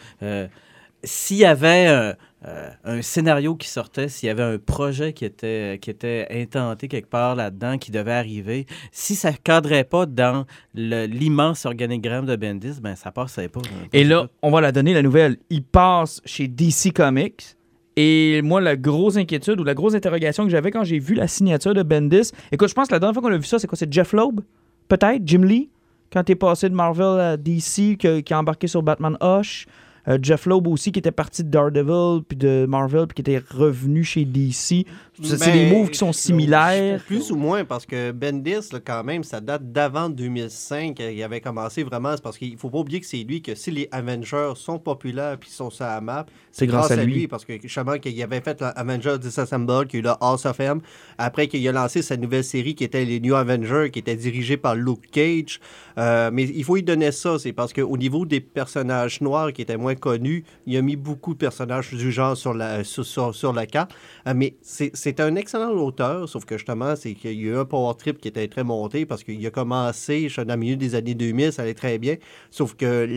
[1.03, 2.15] s'il y avait
[2.45, 6.87] euh, un scénario qui sortait, s'il y avait un projet qui était, qui était intenté
[6.87, 12.35] quelque part là-dedans, qui devait arriver, si ça ne cadrait pas dans l'immense organigramme de
[12.35, 13.61] Bendis, ben ça passait pas.
[13.91, 15.37] Et là, on va la donner, la nouvelle.
[15.49, 17.55] Il passe chez DC Comics.
[17.95, 21.27] Et moi, la grosse inquiétude ou la grosse interrogation que j'avais quand j'ai vu la
[21.27, 23.65] signature de Bendis, écoute, je pense que la dernière fois qu'on a vu ça, c'est
[23.65, 24.41] quoi C'est Jeff Loeb?
[24.87, 25.23] Peut-être?
[25.25, 25.71] Jim Lee?
[26.13, 29.65] Quand t'es passé de Marvel à DC, qui a embarqué sur Batman Hush?
[30.07, 33.43] Euh, Jeff Loeb aussi, qui était parti de Daredevil, puis de Marvel, puis qui était
[33.49, 34.85] revenu chez DC.
[35.21, 37.03] C'est des moves qui sont similaires.
[37.05, 40.99] Plus ou moins, parce que Bendis, là, quand même, ça date d'avant 2005.
[40.99, 43.71] Il avait commencé vraiment, c'est parce qu'il faut pas oublier que c'est lui que si
[43.71, 46.25] les Avengers sont populaires puis sont sur la map,
[46.57, 47.27] C'est grâce à lui.
[47.27, 50.81] Parce que justement, qu'il avait fait l'Avengers Disassemble, qu'il a eu le House of M.
[51.17, 54.57] Après, qu'il a lancé sa nouvelle série qui était les New Avengers, qui était dirigée
[54.57, 55.59] par Luke Cage.
[55.97, 59.61] Euh, mais il faut lui donner ça, c'est parce qu'au niveau des personnages noirs qui
[59.61, 63.33] étaient moins connus, il a mis beaucoup de personnages du genre sur la, sur, sur-
[63.35, 63.91] sur la carte.
[64.27, 67.65] Euh, mais c'est un excellent auteur, sauf que justement, c'est qu'il y a eu un
[67.65, 70.95] power trip qui était très monté parce qu'il a commencé je- dans le milieu des
[70.95, 72.15] années 2000, ça allait très bien.
[72.51, 73.07] Sauf que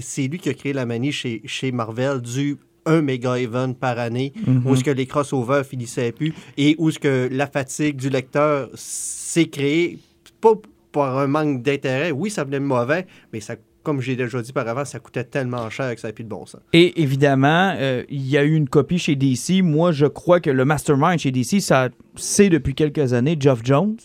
[0.00, 2.56] c'est lui qui a créé la manie chez, chez Marvel du
[2.86, 4.32] un méga event par année
[4.64, 8.68] où est-ce que les crossovers finissaient plus et où est-ce que la fatigue du lecteur
[8.74, 9.98] s'est créée
[10.40, 10.54] pas
[10.92, 12.10] par un manque d'intérêt.
[12.10, 15.68] Oui, ça venait mauvais, mais ça, comme j'ai déjà dit par avant, ça coûtait tellement
[15.70, 16.60] cher que ça n'a plus de bon sens.
[16.72, 19.62] Et évidemment, euh, il y a eu une copie chez DC.
[19.62, 23.96] Moi, je crois que le mastermind chez DC, ça c'est depuis quelques années Geoff Jones,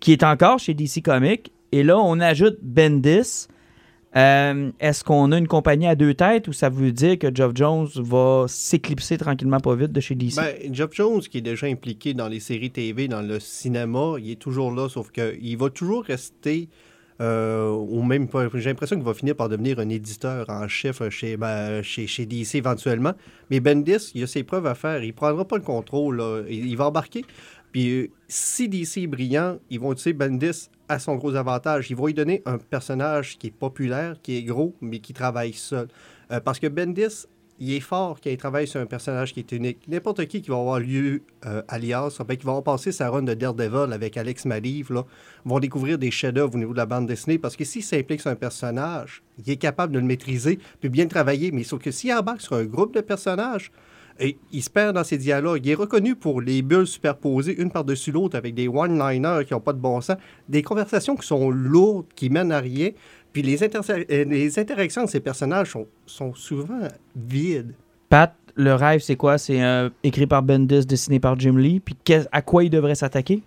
[0.00, 1.52] qui est encore chez DC Comics.
[1.72, 3.48] Et là, on ajoute Bendis.
[4.14, 7.52] Euh, Est-ce qu'on a une compagnie à deux têtes ou ça veut dire que Geoff
[7.54, 10.36] Jones va s'éclipser tranquillement pas vite de chez DC?
[10.36, 14.32] Ben, Jeff Jones, qui est déjà impliqué dans les séries TV, dans le cinéma, il
[14.32, 16.68] est toujours là, sauf qu'il va toujours rester
[17.22, 18.28] euh, au même.
[18.54, 22.26] J'ai l'impression qu'il va finir par devenir un éditeur en chef chez, ben, chez, chez
[22.26, 23.12] DC éventuellement.
[23.50, 25.02] Mais Bendis, il a ses preuves à faire.
[25.02, 26.22] Il prendra pas le contrôle.
[26.50, 27.24] il va embarquer.
[27.72, 31.90] Puis euh, si DC est brillant, ils vont utiliser Bendis à son gros avantage.
[31.90, 35.54] Ils vont lui donner un personnage qui est populaire, qui est gros, mais qui travaille
[35.54, 35.88] seul.
[36.30, 37.26] Euh, parce que Bendis,
[37.58, 39.86] il est fort quand il travaille sur un personnage qui est unique.
[39.86, 43.34] N'importe qui qui va avoir lieu euh, alias, ben, qui va passé sa run de
[43.34, 45.04] Daredevil avec Alex Maliv, là,
[45.44, 48.30] vont découvrir des chefs-d'œuvre au niveau de la bande dessinée parce que s'il s'implique sur
[48.30, 51.52] un personnage, il est capable de le maîtriser, puis bien le travailler.
[51.52, 53.70] Mais sauf que s'il embarque sur un groupe de personnages,
[54.18, 55.64] et il se perd dans ses dialogues.
[55.64, 59.60] Il est reconnu pour les bulles superposées une par-dessus l'autre avec des one-liners qui n'ont
[59.60, 60.16] pas de bon sens,
[60.48, 62.90] des conversations qui sont lourdes, qui mènent à rien.
[63.32, 66.80] Puis les, euh, les interactions de ces personnages sont, sont souvent
[67.16, 67.72] vides.
[68.08, 69.38] Pat, le rêve, c'est quoi?
[69.38, 71.80] C'est euh, écrit par Bendis, dessiné par Jim Lee.
[71.80, 71.96] Puis
[72.30, 73.42] à quoi il devrait s'attaquer?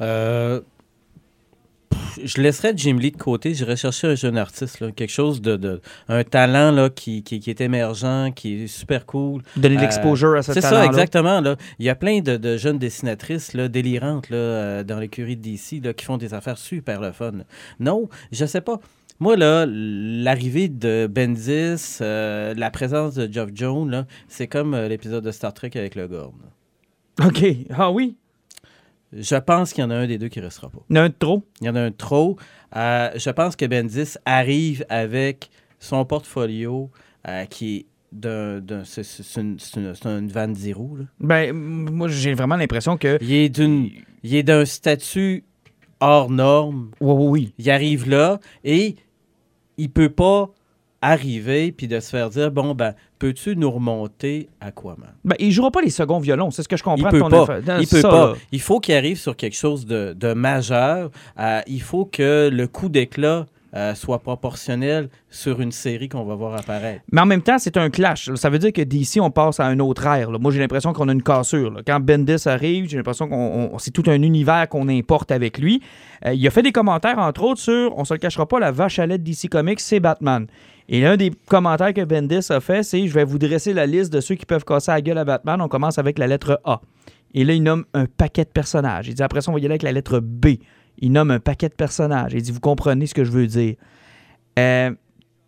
[0.00, 0.60] Euh,
[1.90, 3.54] pff, je laisserais Jim Lee de côté.
[3.54, 7.40] J'irais chercher un jeune artiste, là, quelque chose de, de- un talent là, qui, qui,
[7.40, 9.42] qui est émergent, qui est super cool.
[9.56, 11.40] Donner de Euh, l'exposure à ce C'est talent ça, exactement.
[11.40, 11.56] Là.
[11.78, 15.42] Il y a plein de, de jeunes dessinatrices là, délirantes là, euh, dans l'écurie de
[15.42, 17.32] DC là, qui font des affaires super le fun.
[17.80, 18.80] Non, je sais pas.
[19.18, 25.24] Moi, là, l'arrivée de Bendis, euh, la présence de Geoff Jones, c'est comme euh, l'épisode
[25.24, 26.34] de Star Trek avec le Gorn.
[27.24, 27.44] OK.
[27.74, 28.16] Ah oui?
[29.12, 30.78] Je pense qu'il y en a un des deux qui restera pas.
[30.90, 31.42] Il y en a un de trop?
[31.60, 32.36] Il y en a un trop.
[32.74, 35.48] Euh, je pense que Bendis arrive avec
[35.78, 36.90] son portfolio
[37.28, 38.60] euh, qui est d'un.
[38.60, 40.96] d'un- c'est- C'est une, c'est une, zéro.
[40.96, 41.04] là.
[41.20, 43.18] Ben, moi, j'ai vraiment l'impression que.
[43.20, 43.90] Il est d'une.
[44.22, 45.44] Il est d'un statut
[46.00, 46.90] hors norme.
[47.00, 47.54] Oui, oui, oui.
[47.58, 48.96] Il arrive là et
[49.78, 50.50] il peut pas
[51.10, 55.70] arriver puis de se faire dire bon ben peux-tu nous remonter Aquaman Ben, il jouera
[55.70, 57.08] pas les seconds violons, c'est ce que je comprends.
[57.08, 57.42] il peut ton pas.
[57.42, 57.62] affaire.
[57.66, 58.26] Non, Il peut ça, pas.
[58.28, 58.34] là.
[58.52, 61.10] Il faut qu'il arrive sur quelque chose de, de majeur.
[61.38, 63.46] Euh, il faut que le coup d'éclat
[63.76, 67.02] euh, soit proportionnel sur une série qu'on va voir apparaître.
[67.12, 68.32] Mais en même temps, c'est un clash.
[68.34, 70.30] Ça veut dire que d'ici, on passe à un autre ère.
[70.40, 71.82] Moi, j'ai l'impression qu'on a une cassure.
[71.86, 75.82] Quand Bendis arrive, j'ai l'impression qu'on on- c'est tout un univers qu'on importe avec lui.
[76.24, 78.72] Euh, il a fait des commentaires, entre autres, sur, on se le cachera pas, la
[78.72, 80.46] vache à lait DC Comics, c'est Batman.
[80.88, 84.12] Et l'un des commentaires que Bendis a fait, c'est je vais vous dresser la liste
[84.12, 85.60] de ceux qui peuvent casser la gueule à Batman.
[85.60, 86.80] On commence avec la lettre A.
[87.34, 89.08] Et là, il nomme un paquet de personnages.
[89.08, 90.46] Il dit après ça, on va y aller avec la lettre B.
[90.98, 92.32] Il nomme un paquet de personnages.
[92.34, 93.76] Il dit vous comprenez ce que je veux dire.
[94.58, 94.90] Euh,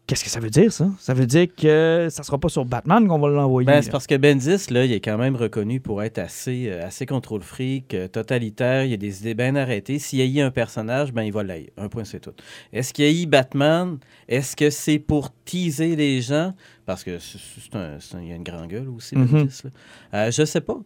[0.07, 0.88] Qu'est-ce que ça veut dire, ça?
[0.99, 3.66] Ça veut dire que ça sera pas sur Batman qu'on va l'envoyer.
[3.66, 6.86] Ben, c'est parce que Bendis, là, il est quand même reconnu pour être assez, euh,
[6.86, 9.99] assez contrôle fric, euh, totalitaire, il a des idées bien arrêtées.
[9.99, 11.68] S'il haït un personnage, ben il va l'haïr.
[11.76, 12.32] Un point, c'est tout.
[12.72, 13.99] Est-ce qu'il haït Batman?
[14.28, 16.55] Est-ce que c'est pour teaser les gens?
[16.86, 17.38] Parce que c'est-
[17.76, 19.26] un- il y a une grande gueule aussi, Mhm.
[19.26, 19.61] Bendis.
[19.64, 19.70] là.
[20.14, 20.78] Euh, je sais pas.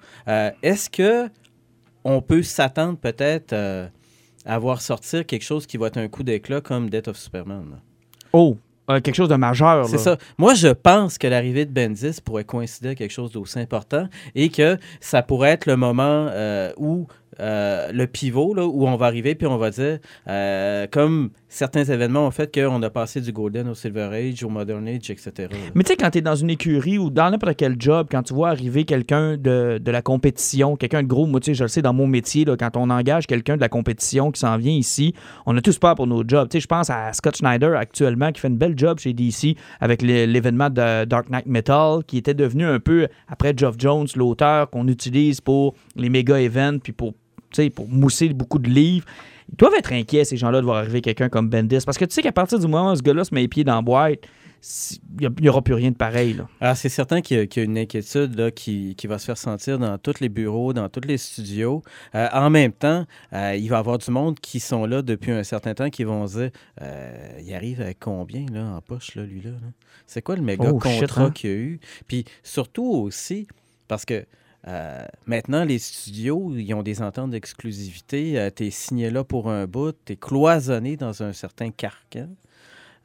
[0.64, 1.28] Est-ce que
[2.02, 3.52] on peut s'attendre peut-être
[4.44, 7.64] à voir sortir quelque chose qui va être un coup d'éclat comme Death of Superman?
[7.70, 7.76] là?
[8.32, 8.56] Oh,
[8.90, 9.86] euh, quelque chose de majeur.
[9.86, 10.02] C'est là.
[10.02, 10.18] ça.
[10.38, 14.48] Moi, je pense que l'arrivée de Bendis pourrait coïncider avec quelque chose d'aussi important et
[14.48, 17.06] que ça pourrait être le moment euh, où
[17.40, 21.84] euh, le pivot, là, où on va arriver puis on va dire, euh, comme certains
[21.84, 25.48] événements ont fait qu'on a passé du Golden au Silver Age, au Modern Age, etc.
[25.74, 28.22] Mais tu sais, quand tu es dans une écurie ou dans n'importe quel job, quand
[28.22, 31.82] tu vois arriver quelqu'un de, de la compétition, quelqu'un de gros, moi, je le sais
[31.82, 35.14] dans mon métier, là, quand on engage quelqu'un de la compétition qui s'en vient ici,
[35.46, 36.48] on a tous peur pour nos jobs.
[36.52, 40.70] Je pense à Scott Schneider actuellement qui fait une belle job chez DC avec l'événement
[40.70, 45.40] de Dark Knight Metal qui était devenu un peu, après Geoff Jones, l'auteur qu'on utilise
[45.40, 47.14] pour les méga events puis pour,
[47.74, 49.06] pour mousser beaucoup de livres.
[49.50, 51.80] Ils doivent être inquiets, ces gens-là, de voir arriver quelqu'un comme Bendis.
[51.84, 53.64] Parce que tu sais qu'à partir du moment où ce gars-là se met les pieds
[53.64, 54.20] dans la boîte,
[55.20, 56.34] il n'y aura plus rien de pareil.
[56.34, 56.48] Là.
[56.60, 59.18] Alors, c'est certain qu'il y, a- qu'il y a une inquiétude là, qui, qui va
[59.18, 61.82] se faire sentir dans tous les bureaux, dans tous les studios.
[62.14, 65.32] Euh, en même temps, euh, il va y avoir du monde qui sont là depuis
[65.32, 66.50] un certain temps qui vont se dire
[66.80, 69.50] euh, il arrive avec combien là, en poche, là, lui-là?
[69.50, 69.68] là?
[70.06, 71.30] C'est quoi le méga Oh, contrat hein?
[71.32, 71.80] qu'il y a eu?
[72.06, 73.48] Puis surtout aussi,
[73.88, 74.24] parce que
[74.68, 78.48] euh, maintenant, les studios, ils ont des ententes d'exclusivité.
[78.54, 82.28] tu es signé là pour un bout, tu es cloisonné dans un certain carcan.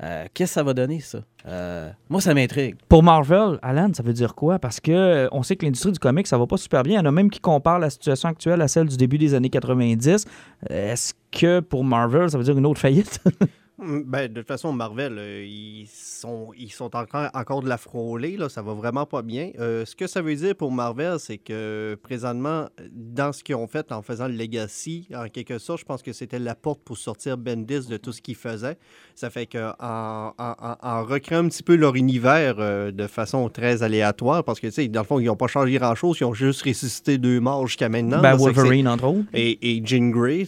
[0.04, 1.20] Euh, Qu'est-ce que ça va donner, ça?
[1.48, 2.76] Euh, moi, ça m'intrigue.
[2.88, 4.60] Pour Marvel, Alan, ça veut dire quoi?
[4.60, 6.96] Parce que euh, on sait que l'industrie du comic, ça va pas super bien.
[6.96, 9.34] Il y en a même qui comparent la situation actuelle à celle du début des
[9.34, 10.26] années 90.
[10.70, 13.20] Euh, Est-ce que pour Marvel, ça veut dire une autre faillite?
[13.80, 17.78] Mmh, ben, de toute façon, Marvel, euh, ils sont, ils sont encore, encore de la
[17.78, 19.52] frôler, là, ça va vraiment pas bien.
[19.60, 23.68] Euh, ce que ça veut dire pour Marvel, c'est que présentement, dans ce qu'ils ont
[23.68, 26.98] fait en faisant le Legacy, en quelque sorte, je pense que c'était la porte pour
[26.98, 28.78] sortir Bendis de tout ce qu'ils faisaient.
[29.14, 34.44] Ça fait qu'en en, recréant un petit peu leur univers euh, de façon très aléatoire,
[34.44, 36.64] parce que, tu sais, dans le fond, ils n'ont pas changé grand-chose, ils ont juste
[36.64, 38.22] ressuscité deux morts jusqu'à maintenant.
[38.22, 39.28] Ben, Wolverine, entre autres.
[39.36, 40.48] Et, et Jean Grey.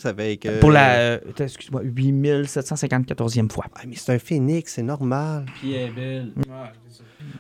[0.59, 3.18] Pour la, excuse-moi, 8754
[3.51, 3.65] fois.
[3.75, 5.45] Ah, mais c'est un phénix, c'est normal.
[5.59, 6.31] Puis elle est belle.
[6.35, 6.43] Mm.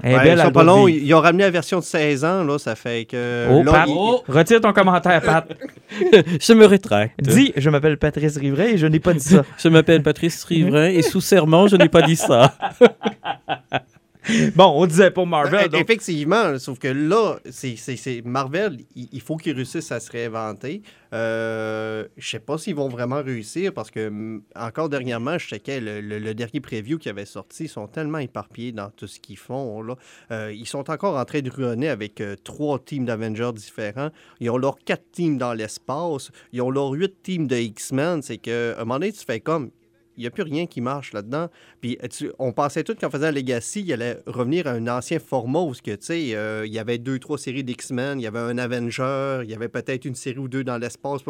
[0.03, 2.57] Est belle, ils sont pas longs, ils ont ramené la version de 16 ans, là,
[2.57, 3.47] ça fait que...
[3.49, 4.23] Oh, Pat, oh!
[4.27, 5.45] retire ton commentaire, Pat.
[6.01, 7.19] je me rétracte.
[7.21, 9.43] Dis, je m'appelle Patrice Riverain et je n'ai pas dit ça.
[9.57, 12.53] je m'appelle Patrice Riverain et sous serment, je n'ai pas dit ça.
[14.55, 15.69] Bon, on disait pour Ben, Marvel.
[15.69, 19.99] donc- Effectivement, sauf que là, c'est c'est- c'est Marvel, il, il faut qu'ils réussissent à
[19.99, 20.81] se réinventer.
[21.13, 25.79] Euh, je sais pas s'ils vont vraiment réussir parce que, mm, encore dernièrement, je checkais
[25.79, 27.63] le, le- le dernier preview qui avait sorti.
[27.65, 29.81] Ils sont tellement éparpillés dans tout ce qu'ils font.
[29.81, 29.95] Là.
[30.31, 34.09] Euh, ils sont encore en train de ruiner avec euh, trois teams d'Avengers différents.
[34.39, 36.31] Ils ont leurs quatre teams dans l'espace.
[36.53, 38.21] Ils ont leurs huit teams de X-Men.
[38.21, 39.71] C'est qu'à un moment donné, tu fais comme.
[40.19, 41.47] Il n'y a plus rien qui marche là-dedans.
[41.79, 45.61] Puis tu- on pensait tout qu'en faisant Legacy, il allait revenir à un ancien format
[45.61, 49.39] où que, euh, il y avait deux, trois séries d'X-Men, il y avait un Avenger,
[49.45, 51.21] il y avait peut-être une série ou deux dans l'espace.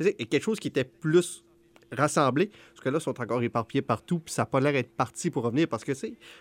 [0.00, 1.44] Et quelque chose qui était plus
[1.92, 2.50] rassemblé.
[2.74, 5.30] Parce que là, ils sont encore éparpillés partout, puis ça n'a pas l'air d'être parti
[5.30, 5.68] pour revenir.
[5.68, 5.92] Parce que,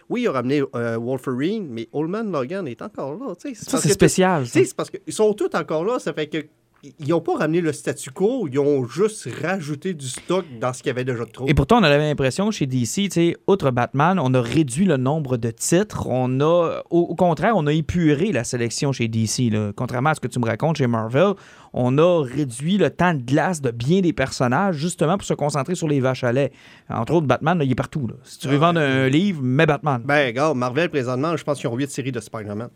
[0.09, 3.35] oui, ils ont ramené euh, Wolverine, mais Oldman Logan est encore là.
[3.35, 3.65] tu sais.
[3.77, 4.43] C'est spécial.
[4.45, 5.99] tu sais, c'est parce qu'ils sont tous encore là.
[5.99, 6.47] Ça fait que.
[6.83, 10.79] Ils n'ont pas ramené le statu quo, ils ont juste rajouté du stock dans ce
[10.81, 11.45] qu'il y avait déjà de trop.
[11.47, 14.97] Et pourtant, on avait l'impression chez DC, tu sais, outre Batman, on a réduit le
[14.97, 16.07] nombre de titres.
[16.07, 19.51] On a, au, au contraire, on a épuré la sélection chez DC.
[19.51, 19.71] là.
[19.75, 21.33] Contrairement à ce que tu me racontes chez Marvel,
[21.73, 25.75] on a réduit le temps de glace de bien des personnages justement pour se concentrer
[25.75, 26.51] sur les vaches à lait.
[26.89, 28.07] Entre autres, Batman, là, il est partout.
[28.07, 28.15] là.
[28.23, 30.01] Si tu veux vendre un livre, mets Batman.
[30.03, 32.69] Ben, regarde, Marvel, présentement, je pense qu'ils ont 8 séries de Spider-Man.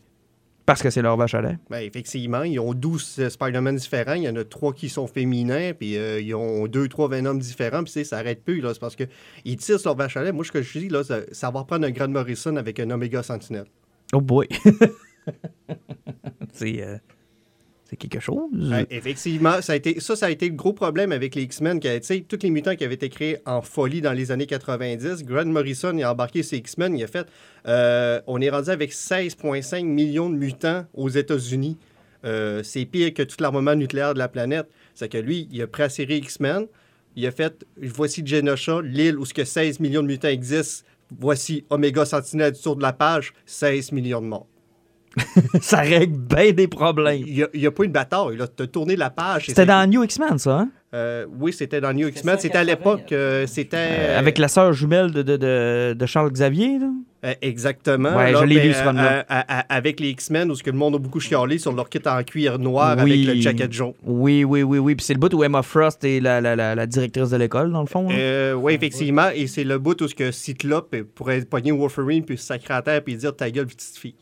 [0.66, 1.58] Parce que c'est leur vache à lait.
[1.70, 4.14] Ben, effectivement, ils ont 12 euh, Spider-Man différents.
[4.14, 7.36] Il y en a 3 qui sont féminins, puis euh, ils ont 2 trois Venom
[7.36, 8.62] différents, puis ça arrête plus.
[8.62, 8.74] là.
[8.74, 10.32] C'est parce qu'ils tirent sur leur vache à lait.
[10.32, 12.90] Moi, ce que je dis, là, ça, ça va prendre un Grant Morrison avec un
[12.90, 13.66] Omega Sentinel.
[14.14, 14.48] Oh boy.
[16.54, 16.84] c'est.
[16.84, 16.98] euh,
[17.96, 18.50] quelque chose.
[18.90, 21.80] Effectivement, ça a été, ça, a été le gros problème avec les X-Men.
[21.80, 25.98] tous les mutants qui avaient été créés en folie dans les années 90, Grant Morrison
[26.00, 26.98] a embarqué ses X-Men.
[26.98, 27.28] Il a fait.
[27.68, 31.78] euh, on est rendu avec 16,5 millions de mutants aux États-Unis.
[32.26, 34.68] Euh, c'est pire que tout l'armement nucléaire de la planète.
[34.94, 36.68] C'est que lui, il a pris la X-Men.
[37.16, 40.86] Il a fait voici Genosha, l'île où ce que 16 millions de mutants existent.
[41.18, 44.48] Voici Omega Sentinelle du tour de la page, 16 millions de morts.
[45.62, 47.22] ça règle bien des problèmes.
[47.26, 48.38] Il n'y a, pas une bataille.
[48.38, 48.48] Là.
[48.48, 49.46] Tu as tourné la page.
[49.48, 50.70] C'était dans New X-Men, ça, hein?
[50.94, 52.38] Euh, oui, c'était dans New X-Men.
[52.40, 53.78] C'était à l'époque, euh, c'était...
[53.78, 56.88] Euh, avec la sœur jumelle de, de, de, de Charles Xavier, là.
[57.42, 58.16] Exactement.
[58.16, 59.12] Ouais, je l'ai lu, ce euh, run-là.
[59.14, 61.74] euh, à- à- avec les X-Men, où ce que le monde a beaucoup chialé sur
[61.74, 63.12] leur kit en cuir noir Oui.
[63.26, 63.94] avec le jacket jaune.
[64.04, 64.96] Oui, oui, oui, oui.
[64.96, 67.72] Puis c'est le bout où Emma Frost est la, la, la, la directrice de l'école,
[67.72, 68.08] dans le fond.
[68.10, 68.14] hein?
[68.16, 69.30] Euh, oui, effectivement.
[69.34, 72.82] Et c'est le bout où ce que Cyclope pourrait pogner Wolverine puis se sacrer à
[72.84, 74.14] terre puis dire ta gueule, petite fille.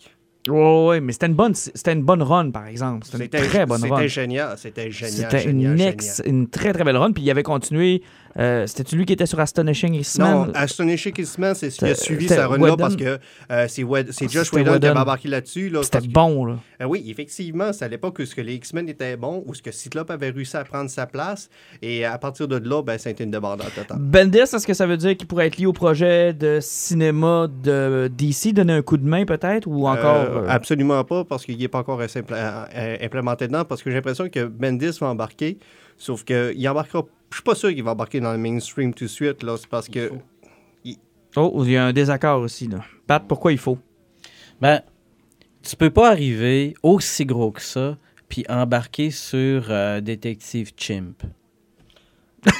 [0.49, 3.05] Ouais, ouais, mais c'était une bonne, c'était une bonne run, par exemple.
[3.09, 3.95] C'était une très bonne run.
[3.97, 4.57] C'était génial.
[4.57, 5.31] C'était génial.
[5.31, 7.11] C'était une, ex- une très très belle run.
[7.13, 8.01] Puis il avait continué.
[8.37, 10.51] Euh, C'était-tu lui qui était sur Astonishing Non, X-Men?
[10.55, 12.77] Astonishing X-Men, c'est ce qui a suivi c'était sa run-là Whedon.
[12.77, 13.19] parce que
[13.51, 15.69] euh, c'est Josh Whedon qui avait embarqué là-dessus.
[15.69, 16.57] Là, C'était bon, là.
[16.81, 19.61] Euh, oui, effectivement, c'est à l'époque où ce que les X-Men étaient bons, où ce
[19.61, 21.49] que Cyclope avait réussi à prendre sa place.
[21.81, 23.97] Et à partir de là, ben, ça a été une débandade totale.
[23.99, 28.09] Bendis, est-ce que ça veut dire qu'il pourrait être lié au projet de cinéma de
[28.15, 30.15] DC, donner un coup de main peut-être, ou encore...
[30.15, 34.29] Euh, euh, absolument pas, parce qu'il n'est pas encore implémenté dedans, parce que j'ai l'impression
[34.29, 35.57] que Bendis va embarquer,
[35.97, 37.05] sauf qu'il embarquera.
[37.33, 39.57] Je suis pas sûr qu'il va embarquer dans le mainstream tout de suite, là.
[39.57, 40.11] C'est parce que.
[41.35, 42.85] Oh, il y a un désaccord aussi, là.
[43.07, 43.79] Pat, pourquoi il faut?
[44.61, 44.83] Ben,
[45.63, 47.97] tu peux pas arriver aussi gros que ça
[48.29, 51.23] puis embarquer sur euh, Détective Chimp.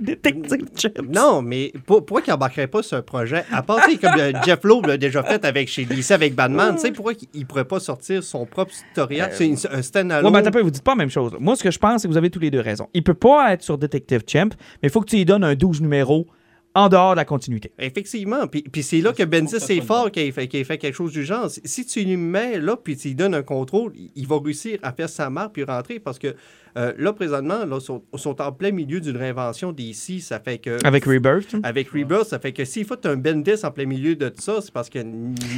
[0.00, 1.00] Détective Chips.
[1.08, 3.44] Non, mais pour- pourquoi qu'il embarquerait pas sur un projet?
[3.52, 6.34] À part, tu sais, comme euh, Jeff Loeb l'a déjà fait avec chez DC avec
[6.34, 9.32] Batman, tu sais, pourquoi qu'il il pourrait pas sortir son propre story arc?
[9.34, 10.24] C'est une- un stand-alone.
[10.26, 11.36] Ouais, mais attends, un peu, vous dites pas la même chose.
[11.38, 12.88] Moi, ce que je pense, c'est que vous avez tous les deux raison.
[12.94, 14.48] Il peut pas être sur Detective Champ,
[14.82, 16.26] mais il faut que tu lui donnes un 12 numéros
[16.74, 17.72] en dehors de la continuité.
[17.78, 18.46] Effectivement.
[18.46, 21.24] Puis, puis c'est là que Bendis c'est fort qu'il ait, fait, fait quelque chose du
[21.24, 21.50] genre.
[21.50, 24.78] Si- tu lui mets là, puis tu lui donnes un contrôle, il- il va réussir
[24.82, 26.34] à faire sa marque puis rentrer parce que
[26.76, 30.20] euh, là, présentement, là, sont, sont en plein milieu d'une réinvention d'ici.
[30.20, 30.78] Ça fait que.
[30.86, 31.56] Avec Rebirth.
[31.64, 34.60] Avec Rebirth, ça fait que s'il faut un Bendis en plein milieu de tout ça,
[34.60, 35.00] c'est parce que.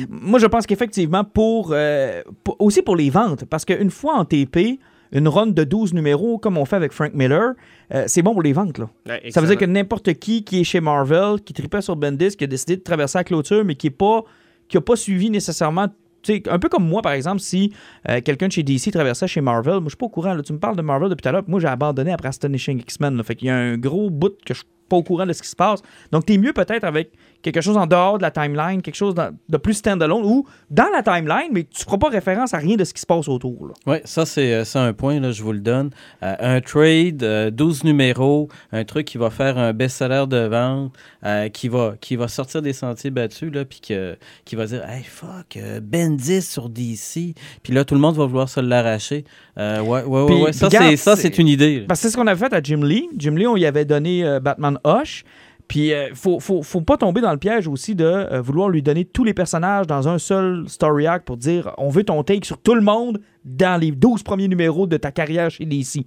[0.09, 4.25] Moi, je pense qu'effectivement, pour, euh, pour- aussi pour les ventes, parce qu'une fois en
[4.25, 4.79] TP,
[5.13, 7.53] une run de 12 numéros, comme on fait avec Frank Miller,
[7.95, 8.79] euh, c'est bon pour les ventes.
[8.79, 8.89] Là.
[9.07, 12.37] Ouais, Ça veut dire que n'importe qui qui est chez Marvel, qui tripait sur Bendis,
[12.37, 14.25] qui a décidé de traverser la clôture, mais qui n'a pas,
[14.69, 15.89] qui a pas suivi nécessairement.
[16.23, 17.73] tu sais, Un peu comme moi, par exemple, si
[18.09, 20.35] euh, quelqu'un de chez DC traversait chez Marvel, moi je suis pas au courant.
[20.35, 20.43] là.
[20.43, 23.23] tu me parles de Marvel depuis tout à l'heure, moi j'ai abandonné après Astonishing X-Men.
[23.23, 25.43] Fait qu'il y a un gros bout que je suis pas au courant de ce
[25.43, 25.83] qui se passe.
[26.11, 29.15] Donc t'es mieux peut-être avec quelque chose en dehors de la timeline, quelque chose
[29.49, 32.85] de plus standalone ou dans la timeline, mais tu feras pas référence à rien de
[32.85, 33.73] ce qui se passe autour.
[33.87, 35.91] Oui, ça, c'est euh, un point, là, je vous le donne.
[36.23, 40.93] Euh, un trade, euh, 12 numéros, un truc qui va faire un best-seller de vente,
[41.25, 44.83] euh, qui, va, qui va sortir des sentiers battus, là, puis que- qui va dire
[44.89, 47.35] Hey, fuck, euh, Bendis sur DC.
[47.63, 49.25] Puis là, tout le monde va vouloir se l'arracher.
[49.59, 50.53] Euh, ouais, ouais, ouais, ouais.
[50.53, 51.81] Ça, c'est- ça, c'est- c'est une idée.
[51.81, 51.85] là.
[51.89, 53.09] Parce que c'est ce qu'on avait fait à Jim Lee.
[53.17, 55.25] Jim Lee, on y avait donné euh, Batman Hush.
[55.69, 58.83] Puis, il faut, faut, faut pas tomber dans le piège aussi de euh, vouloir lui
[58.83, 62.45] donner tous les personnages dans un seul story arc pour dire on veut ton take
[62.45, 66.05] sur tout le monde dans les 12 premiers numéros de ta carrière chez DC.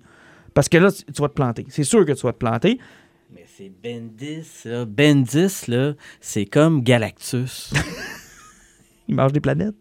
[0.54, 1.66] Parce que là, tu tu vas te planter.
[1.70, 2.80] C'est sûr que tu vas te planter.
[3.34, 4.86] Mais c'est Bendis, là.
[4.86, 7.74] Bendis, là, c'est comme Galactus.
[9.08, 9.76] Il mange des planètes.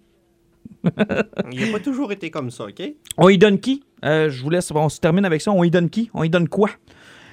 [1.52, 2.82] Il n'a pas toujours été comme ça, OK?
[3.16, 3.82] On y donne qui?
[4.04, 5.50] Euh, Je vous laisse, on se termine avec ça.
[5.52, 6.10] On y donne qui?
[6.14, 6.70] On y donne quoi?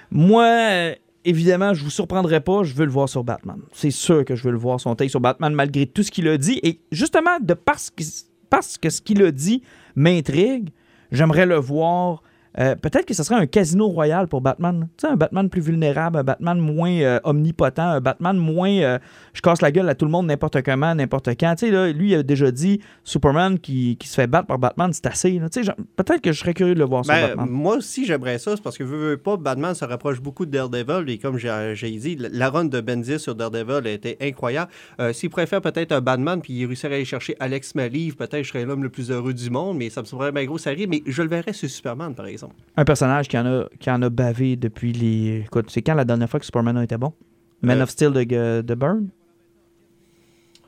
[0.10, 3.60] Moi, euh, évidemment, je vous surprendrai pas, je veux le voir sur Batman.
[3.72, 6.28] C'est sûr que je veux le voir son take sur Batman malgré tout ce qu'il
[6.28, 6.60] a dit.
[6.64, 8.04] Et justement, de parce que,
[8.50, 9.62] parce que ce qu'il a dit
[9.96, 10.70] m'intrigue,
[11.12, 12.24] j'aimerais le voir.
[12.60, 14.88] Euh, Peut-être que ce serait un casino royal pour Batman.
[14.98, 19.00] Tu sais, un Batman plus vulnérable, un Batman moins euh, omnipotent, un Batman moins euh,
[19.34, 21.56] je casse la gueule à tout le monde n'importe comment, n'importe quand.
[21.56, 24.60] Tu sais, là, lui, il a déjà dit Superman qui, qui se fait battre par
[24.60, 25.40] Batman, c'est assez.
[25.40, 25.50] là.
[25.50, 27.48] Tu sais, Peut-être que je serais curieux de le voir sur Ben, Batman.
[27.50, 28.56] moi aussi, j'aimerais ça.
[28.56, 31.10] C'est parce que, veux, veux pas, Batman se rapproche beaucoup de Daredevil.
[31.12, 34.70] Et comme j'ai dit, la- run de Bendis sur Daredevil a été incroyable.
[35.14, 38.50] S'il préfère peut-être un Batman, puis il réussirait à aller chercher Alex Maliv, peut-être je
[38.50, 40.88] serais l'homme le plus heureux du monde, mais ça me semblerait bien gros série.
[40.88, 42.41] Mais je le verrais sur Superman, par exemple.
[42.78, 45.44] Un personnage qui en a, qui en a bavé depuis les.
[45.46, 47.14] Écoute, c'est quand la dernière fois que Superman a été bon?
[47.62, 49.10] Man Euh, of Steel de, de Byrne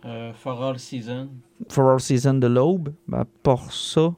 [0.06, 1.30] Euh, for all season.
[1.70, 2.94] For All Season de l'Aube?
[3.08, 4.14] Ben, pour ça.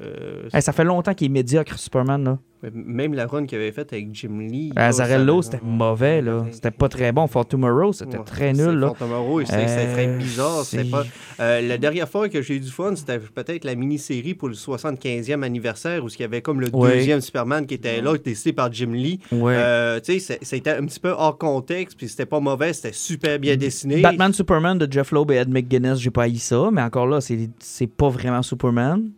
[0.00, 2.24] Euh, Hey, ça fait longtemps qu'il est médiocre, Superman.
[2.24, 2.38] Là.
[2.74, 4.72] Même la run qu'il avait faite avec Jim Lee.
[4.74, 6.20] Là, Azarello, c'était mauvais.
[6.20, 6.44] là.
[6.50, 7.28] C'était pas très bon.
[7.28, 8.70] For Tomorrow, c'était Ouais, très nul.
[8.74, 8.88] Là.
[8.88, 10.64] Fort Tomorrow, c'était très Euh, bizarre.
[10.90, 11.04] Pas...
[11.38, 14.54] Euh, la dernière fois que j'ai eu du fun, c'était peut-être la mini-série pour le
[14.54, 16.96] 75e anniversaire où il y avait comme le Ouais.
[16.96, 19.20] deuxième Superman qui était là, décidé par Jim Lee.
[19.30, 19.54] Ouais.
[19.56, 24.00] Euh, c'était un petit peu hors contexte, puis c'était pas mauvais, c'était super bien dessiné.
[24.00, 27.20] Batman Superman de Jeff Loeb et Ed McGuinness, j'ai pas haï ça, mais encore là,
[27.20, 29.10] c'est pas vraiment Superman.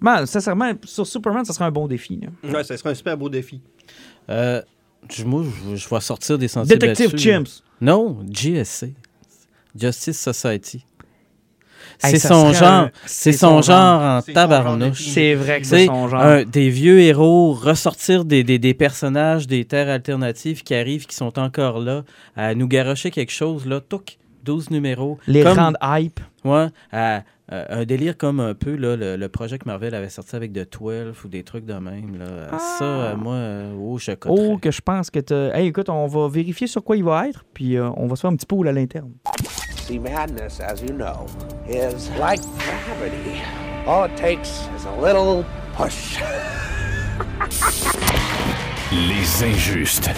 [0.00, 2.20] Ben, sincèrement, sur Superman, ça serait un bon défi.
[2.22, 2.50] là.
[2.58, 3.60] Ouais, ça serait un super beau défi.
[4.30, 4.62] Euh,
[5.10, 7.22] je- moi, je, je vais sortir des sentiers Détective battus.
[7.22, 7.62] Chimps.
[7.80, 8.94] Non, GSC.
[9.78, 10.84] Justice Society.
[12.02, 15.02] Hey, C'est son genre, un- c'est son, son genre en tabarnouche.
[15.08, 16.20] C'est vrai que C'est son genre.
[16.22, 21.16] un- des vieux héros, ressortir des, des, des personnages des terres alternatives qui arrivent, qui
[21.16, 22.04] sont encore là,
[22.36, 25.18] à nous garocher quelque chose, là, touc, 12 numéros.
[25.26, 26.20] Les Comme- rendre hype.
[26.44, 30.08] Ouais, à- à un délire comme un peu là, le, le projet que Marvel avait
[30.08, 32.18] sorti avec The 12 ou des trucs de même.
[32.18, 32.58] Là.
[32.58, 34.48] Ça, euh, moi, euh, oh, je coterais.
[34.50, 35.34] Oh, que je pense que tu.
[35.34, 38.22] Hey, écoute, on va vérifier sur quoi il va être, puis euh, on va se
[38.22, 39.12] faire un petit pool à l'interne.
[39.86, 41.26] See, madness, as you know,
[41.66, 43.40] is like gravity.
[43.86, 45.44] All it takes is a little
[45.74, 46.18] push.
[48.92, 50.10] Les injustes.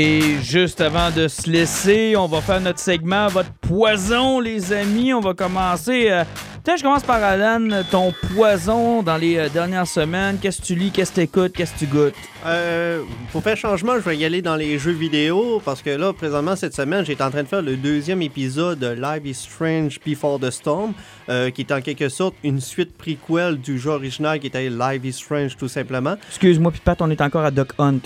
[0.00, 5.12] Et juste avant de se laisser, on va faire notre segment Votre poison, les amis.
[5.12, 6.06] On va commencer.
[6.08, 6.22] euh,
[6.62, 7.82] Peut-être je commence par Alan.
[7.90, 10.38] Ton poison dans les euh, dernières semaines.
[10.40, 12.14] Qu'est-ce que tu lis, qu'est-ce que tu écoutes, qu'est-ce que tu goûtes?
[12.46, 16.12] Euh, pour faire changement, je vais y aller dans les jeux vidéo parce que là,
[16.12, 19.98] présentement, cette semaine, j'étais en train de faire le deuxième épisode de Live is Strange
[20.06, 20.92] Before the Storm,
[21.28, 25.04] euh, qui est en quelque sorte une suite prequel du jeu original qui était Live
[25.04, 26.14] is Strange tout simplement.
[26.28, 27.98] Excuse-moi, puis Pat, on est encore à Duck Hunt.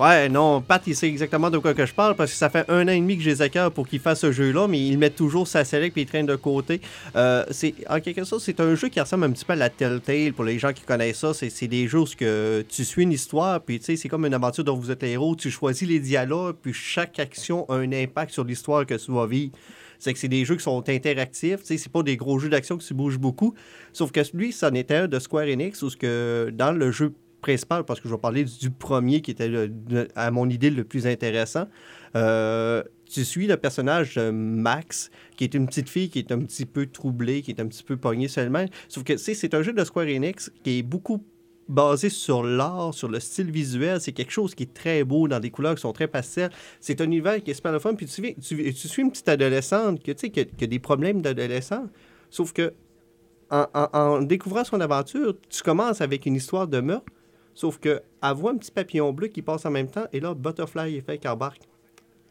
[0.00, 2.64] Ouais, non, Pat, il sait exactement de quoi que je parle parce que ça fait
[2.70, 5.10] un an et demi que j'ai les pour qu'il fasse ce jeu-là, mais il met
[5.10, 6.80] toujours sa select et il traîne de côté.
[7.16, 9.68] Euh, c'est En quelque sorte, c'est un jeu qui ressemble un petit peu à la
[9.68, 11.34] Telltale pour les gens qui connaissent ça.
[11.34, 14.32] C'est des jeux où ce tu suis une histoire, puis tu sais, c'est comme une
[14.32, 15.36] aventure dont vous êtes les héros.
[15.36, 19.26] Tu choisis les dialogues, puis chaque action a un impact sur l'histoire que tu vas
[19.26, 19.52] vivre.
[19.98, 22.78] C'est que c'est des jeux qui sont interactifs, sais, c'est pas des gros jeux d'action
[22.78, 23.52] qui se bougent beaucoup.
[23.92, 26.90] Sauf que lui, ça en était un de Square Enix où ce que dans le
[26.90, 29.50] jeu principal, parce que je vais parler du premier qui était,
[30.14, 31.66] à mon idée, le plus intéressant.
[32.16, 36.38] Euh, tu suis le personnage de Max, qui est une petite fille qui est un
[36.40, 38.64] petit peu troublée, qui est un petit peu pognée seulement.
[38.88, 41.24] Sauf que c'est un jeu de Square Enix qui est beaucoup
[41.68, 44.00] basé sur l'art, sur le style visuel.
[44.00, 46.50] C'est quelque chose qui est très beau, dans des couleurs qui sont très pastelles.
[46.80, 47.78] C'est un univers qui est super.
[47.96, 50.78] Puis tu, vis- tu, tu suis une petite adolescente que, qui, a, qui a des
[50.80, 51.84] problèmes d'adolescent.
[52.28, 52.72] Sauf que
[53.50, 57.12] en, en- en découvrant son aventure, tu commences avec une histoire de meurtre.
[57.54, 60.06] Sauf que elle voit un petit papillon bleu qui passe en même temps.
[60.12, 61.62] Et là, Butterfly Effect qui embarque.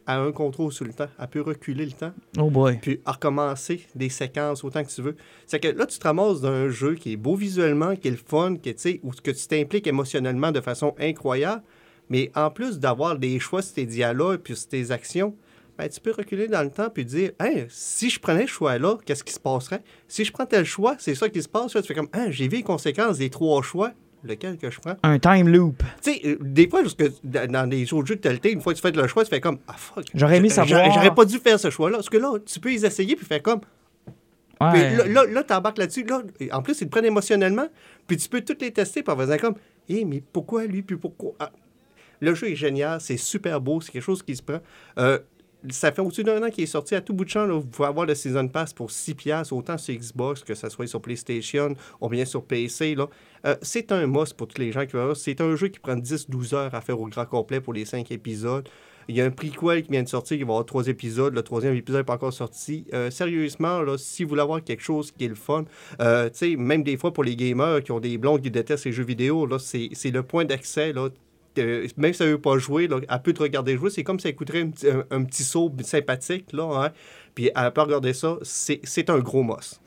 [0.06, 1.06] À un contrôle sur le temps.
[1.20, 2.78] Elle peut reculer le temps Oh boy.
[2.82, 5.14] puis à recommencer des séquences autant que tu veux.
[5.46, 8.16] C'est que là, tu te ramasses d'un jeu qui est beau visuellement, qui est le
[8.16, 11.62] fun, sais, où que tu t'impliques émotionnellement de façon incroyable,
[12.08, 15.36] mais en plus d'avoir des choix sur tes dialogues puis sur tes actions,
[15.78, 18.96] ben, tu peux reculer dans le temps puis dire Hey, si je prenais ce choix-là,
[19.04, 19.82] qu'est-ce qui se passerait?
[20.08, 21.74] Si je prends tel choix, c'est ça qui se passe.
[21.74, 23.92] Là, tu fais comme Ah, j'ai vu les conséquences des trois choix.
[24.24, 24.96] Lequel que je prends?
[25.02, 25.82] Un time loop.
[26.02, 28.72] Tu sais, euh, des fois, jusque dans dans des autres jeux de Telltale, une fois
[28.74, 30.04] que tu fais le choix, tu fais comme Ah fuck.
[30.14, 31.96] J'aurais aimé savoir- J'aurais pas dû faire ce choix-là.
[31.98, 34.94] Parce que là, tu peux les essayer puis faire comme puis Ouais.
[34.94, 36.04] là, là, là, t'embarques là-dessus.
[36.04, 37.66] Là, en plus, ils te prennent émotionnellement.
[38.06, 39.54] Puis tu peux toutes les tester par faisant comme
[39.88, 41.32] Hé, mais pourquoi lui Puis pourquoi?
[41.38, 41.50] Ah.
[42.20, 43.00] Le jeu est génial.
[43.00, 43.80] C'est super beau.
[43.80, 44.60] C'est quelque chose qui se prend.
[44.98, 45.18] Euh,
[45.70, 47.46] ça fait au-dessus d'un an qu'il est sorti à tout bout de champ.
[47.46, 47.54] là.
[47.54, 50.86] vous pouvez avoir le Season Pass pour 6$, piastres, autant sur Xbox que ça soit
[50.86, 52.94] sur PlayStation ou bien sur PC.
[52.94, 53.06] là.
[53.46, 55.16] Euh, c'est un must pour tous les gens qui veulent.
[55.16, 58.10] C'est un jeu qui prend 10-12 heures à faire au grand complet pour les 5
[58.10, 58.68] épisodes.
[59.08, 61.34] Il y a un prequel qui vient de sortir, il va y avoir trois épisodes.
[61.34, 62.84] Le troisième épisode n'est pas encore sorti.
[62.94, 65.64] Euh, sérieusement, là, si vous voulez avoir quelque chose qui est le fun,
[66.00, 69.02] euh, même des fois pour les gamers qui ont des blondes qui détestent les jeux
[69.04, 70.92] vidéo, là, c'est c'est le point d'accès.
[70.92, 71.08] là.
[71.96, 73.90] Même si elle veut pas jouer, là, elle peut te regarder jouer.
[73.90, 74.60] C'est comme si elle écouterait
[75.10, 76.52] un, petit- saut sympathique.
[76.52, 76.90] Là, hein.
[77.34, 78.38] Puis elle peut regarder ça.
[78.42, 79.80] C'est c'est un gros must.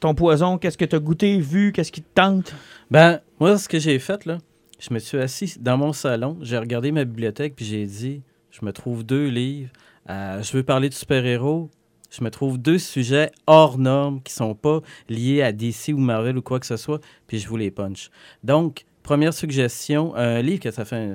[0.00, 2.54] Ton poison, qu'est-ce que t'as goûté, vu, qu'est-ce qui te tente?
[2.90, 4.38] Ben, moi, ce que j'ai fait, là,
[4.78, 8.64] je me suis assis dans mon salon, j'ai regardé ma bibliothèque, puis j'ai dit, je
[8.64, 9.70] me trouve deux livres,
[10.10, 11.70] euh, je veux parler de super-héros,
[12.10, 16.36] je me trouve deux sujets hors normes qui sont pas liés à DC ou Marvel
[16.36, 18.10] ou quoi que ce soit, puis je vous les punch.
[18.42, 21.14] Donc, première suggestion, un livre que ça fait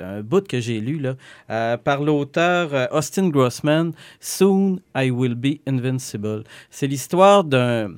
[0.00, 1.14] un, bout que j'ai lu, là,
[1.50, 6.44] euh, par l'auteur euh, Austin Grossman, Soon I Will Be Invincible.
[6.70, 7.90] C'est l'histoire d'un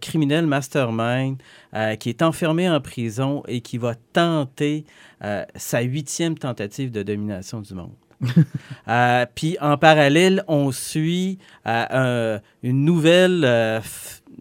[0.00, 1.38] criminel mastermind
[1.72, 4.84] euh, qui est enfermé en prison et qui va tenter
[5.24, 7.92] euh, sa huitième tentative de domination du monde.
[9.34, 13.80] Puis en parallèle, on suit un- une nouvelle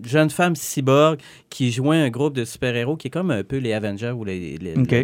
[0.04, 1.20] jeune femme cyborg
[1.50, 4.58] qui joint un groupe de super-héros qui est comme un peu les Avengers ou les,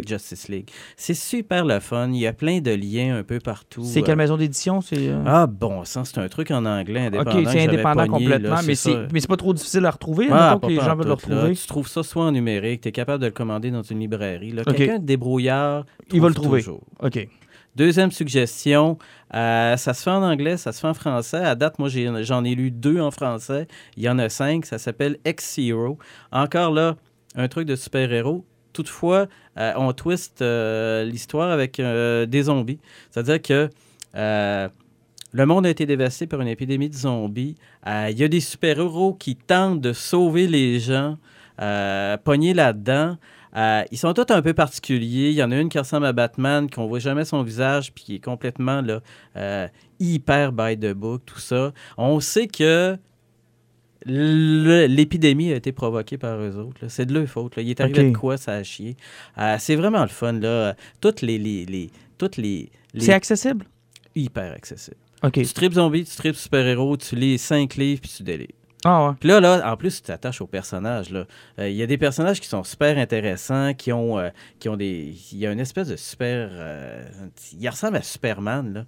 [0.06, 0.68] Justice League.
[0.96, 2.10] C'est super le fun.
[2.12, 3.82] Il y a plein de liens un peu partout.
[3.84, 4.80] C'est Euh, quelle maison d'édition?
[4.80, 4.96] C'est.
[5.08, 7.38] euh, Ah bon, ça c'est un truc en anglais indépendant.
[7.40, 10.28] ok, c'est indépendant pogné, complètement, là, mais c'est mais c'est pas trop difficile à retrouver.
[10.30, 11.14] Ah, que les gens veulent le là.
[11.14, 11.54] retrouver.
[11.54, 14.52] Tu trouves ça soit en numérique, tu es capable de le commander dans une librairie.
[14.52, 14.62] Là.
[14.66, 14.74] Ok.
[14.76, 16.60] Quelqu'un de débrouillard, Il va le trouve trouver.
[16.62, 16.82] toujours.
[17.02, 17.28] OK.
[17.76, 18.96] Deuxième suggestion,
[19.34, 21.44] euh, ça se fait en anglais, ça se fait en français.
[21.44, 23.68] À date, moi, j'en ai, lu deux en français.
[23.98, 24.64] Il y en a cinq.
[24.64, 25.98] Ça s'appelle X-Zero.
[26.32, 26.96] Encore là,
[27.34, 28.46] un truc de super-héros.
[28.72, 29.26] Toutefois,
[29.58, 32.80] euh, on twist euh, l'histoire avec des zombies.
[33.10, 33.68] C'est-à-dire que
[34.14, 37.56] le monde a été dévasté par une épidémie de zombies.
[37.86, 41.18] Il y a des super-héros qui tentent de sauver les gens,
[42.24, 43.18] pognés là-dedans.
[43.56, 45.30] Euh, ils sont tous un peu particuliers.
[45.30, 48.04] Il y en a une qui ressemble à Batman, qu'on voit jamais son visage, puis
[48.04, 49.00] qui est complètement là,
[49.36, 49.66] euh,
[49.98, 51.72] hyper by the book, tout ça.
[51.96, 52.98] On sait que
[54.04, 56.86] l'épidémie a été provoquée par eux autres.
[56.88, 57.56] C'est de leur faute.
[57.56, 57.62] là.
[57.62, 58.96] Il est arrivé de quoi, ça a chié?
[59.38, 60.32] Euh, c'est vraiment le fun.
[60.32, 60.74] Là.
[61.00, 61.38] Toutes les...
[61.38, 63.66] les, les- toutes les, les- C'est accessible?
[64.14, 64.96] hyper accessible.
[65.22, 65.32] OK.
[65.34, 68.48] Tu tripes zombie, tu tripes super-héros, tu lis cinq livres, puis tu délires.
[68.86, 69.14] Ah ouais.
[69.18, 71.10] Puis là, là, en plus, tu t'attaches aux personnages.
[71.10, 71.24] là.
[71.58, 74.76] Euh, Il y a des personnages qui sont super intéressants, qui ont, euh, qui ont
[74.76, 75.14] des.
[75.32, 76.48] Il y a une espèce de super.
[76.52, 77.04] euh,
[77.58, 78.84] il ressemble à Superman, là.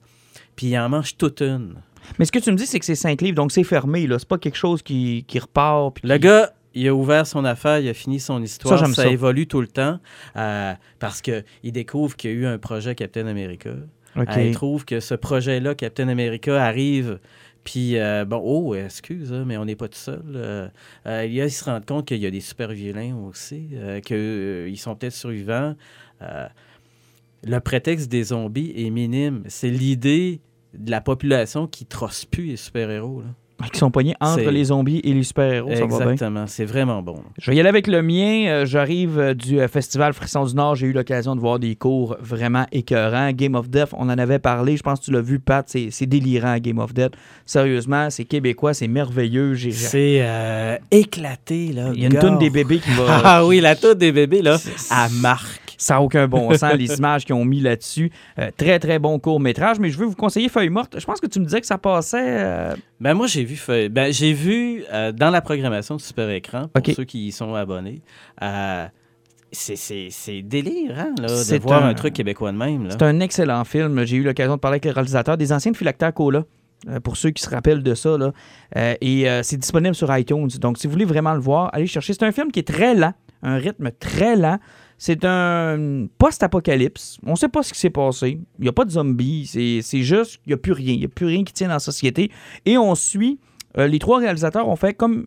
[0.56, 1.74] Puis il en mange toute une.
[2.18, 4.18] Mais ce que tu me dis, c'est que c'est cinq livres, donc c'est fermé, là.
[4.18, 5.94] C'est pas quelque chose qui, qui repart.
[5.94, 8.78] puis Le qui- gars, il a ouvert son affaire, il a fini son histoire.
[8.78, 9.06] Ça, j'aime ça.
[9.08, 9.98] évolue tout le temps
[10.36, 13.70] euh, parce qu'il découvre qu'il y a eu un projet Captain America.
[14.16, 14.28] OK.
[14.36, 17.18] Euh, il trouve que ce projet-là, Captain America, arrive.
[17.70, 20.22] Puis, euh, bon, oh, excuse, hein, mais on n'est pas tout seul.
[20.34, 20.68] Euh,
[21.06, 23.68] euh, il, y a- il se rend compte qu'il y a des super vilains aussi,
[24.06, 25.76] qu'ils sont peut-être survivants.
[27.44, 29.42] Le prétexte des zombies est minime.
[29.48, 30.40] C'est l'idée
[30.72, 33.20] de la population qui trosse plus les super-héros.
[33.20, 33.34] là.
[33.72, 35.70] Qui sont pognés entre les zombies et les super-héros.
[35.70, 36.46] Exactement.
[36.46, 37.16] C'est vraiment bon.
[37.38, 38.46] Je vais y aller avec le mien.
[38.48, 40.76] Euh, J'arrive euh, du euh, Festival Frisson du Nord.
[40.76, 43.32] J'ai eu l'occasion de voir des cours vraiment écœurants.
[43.32, 44.76] Game of Death, on en avait parlé.
[44.76, 45.68] Je pense que tu l'as vu, Pat.
[45.68, 47.12] C'est délirant, Game of Death.
[47.46, 49.56] Sérieusement, c'est québécois, c'est merveilleux.
[49.72, 51.90] C'est euh, éclaté, là.
[51.94, 53.22] Il y a une toune des bébés qui va.
[53.30, 54.56] Ah oui, la toune des bébés, là,
[54.90, 55.67] à marque.
[55.78, 58.10] Ça n'a aucun bon sens, les images qu'ils ont mis là-dessus.
[58.38, 59.78] Euh, très, très bon court-métrage.
[59.78, 60.98] Mais je veux vous conseiller Feuille morte.
[61.00, 62.18] Je pense que tu me disais que ça passait.
[62.20, 66.28] euh, Ben moi j'ai vu Feuille- ben, j'ai vu euh, dans la programmation de Super
[66.30, 68.02] Écran pour ceux qui y sont abonnés.
[69.50, 71.94] c'est- c'est délirant là, de voir un- un...
[71.94, 72.88] truc québécois de même.
[72.90, 74.04] C'est un excellent film.
[74.04, 76.44] J'ai eu l'occasion de parler avec les réalisateurs, des anciens de Philactère Cola.
[76.88, 78.16] euh, pour ceux qui se rappellent de ça.
[78.16, 78.30] Là.
[78.76, 80.46] Euh, et euh, c'est disponible sur iTunes.
[80.60, 82.12] Donc, si vous voulez vraiment le voir, allez chercher.
[82.12, 84.58] C'est un film qui est très lent, un rythme très lent.
[84.98, 87.18] C'est un post-apocalypse.
[87.24, 88.40] On ne sait pas ce qui s'est passé.
[88.58, 89.46] Il n'y a pas de zombies.
[89.46, 90.92] C'est juste qu'il n'y a plus rien.
[90.92, 92.30] Il n'y a plus rien qui tient dans la société.
[92.66, 93.38] Et on suit.
[93.76, 95.26] euh, les trois réalisateurs ont fait comme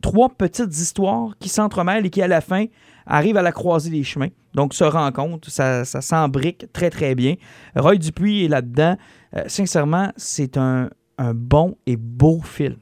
[0.00, 2.66] trois petites histoires qui s'entremêlent et qui, à la fin,
[3.06, 4.28] arrivent à la croisée des chemins.
[4.54, 7.36] Donc, se rencontrent, ça, ça s'embrique très, très bien.
[7.76, 8.96] Roy Dupuis est là-dedans.
[9.36, 12.76] Euh, sincèrement, c'est un, un bon et beau film.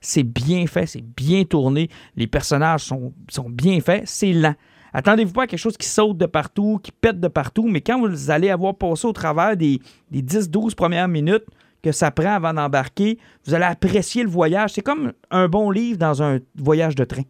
[0.00, 1.88] C'est bien fait, c'est bien tourné.
[2.16, 4.02] Les personnages sont, sont bien faits.
[4.06, 4.54] C'est lent.
[4.96, 8.00] Attendez-vous pas à quelque chose qui saute de partout, qui pète de partout, mais quand
[8.00, 9.80] vous allez avoir passé au travers des,
[10.12, 11.44] des 10-12 premières minutes
[11.82, 14.72] que ça prend avant d'embarquer, vous allez apprécier le voyage.
[14.72, 17.24] C'est comme un bon livre dans un voyage de train.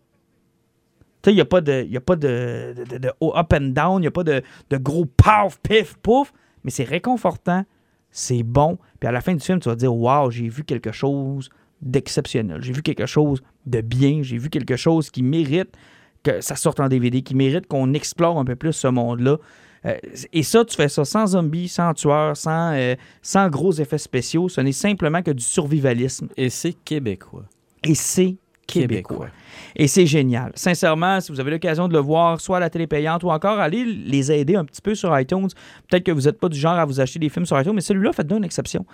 [1.27, 2.75] Il n'y a pas de, y a pas de,
[3.23, 6.35] up and down, il n'y a pas de, de gros paf, pif, pouf,
[6.65, 7.65] mais c'est réconfortant,
[8.11, 8.79] c'est bon.
[9.01, 11.49] Puis à la fin du film, tu vas dire Waouh, j'ai vu quelque chose
[11.81, 15.75] d'exceptionnel, j'ai vu quelque chose de bien, j'ai vu quelque chose qui mérite
[16.25, 19.37] que ça sorte en DVD, qui mérite qu'on explore un peu plus ce monde-là.
[19.87, 19.97] Euh,
[20.33, 24.49] et ça, tu fais ça sans zombies, sans tueurs, sans, euh, sans gros effets spéciaux.
[24.49, 26.29] Ce n'est simplement que du survivalisme.
[26.37, 27.45] Et c'est québécois.
[27.83, 29.29] Et c'est québécois.
[29.77, 30.53] Et c'est génial.
[30.55, 33.59] Sincèrement, si vous avez l'occasion de le voir, soit à la télé payante ou encore
[33.59, 35.49] aller les aider un petit peu sur iTunes,
[35.89, 37.83] peut-être que vous n'êtes pas du genre à vous acheter des films sur iTunes, mais
[37.83, 38.87] celui-là, faites-le une exception.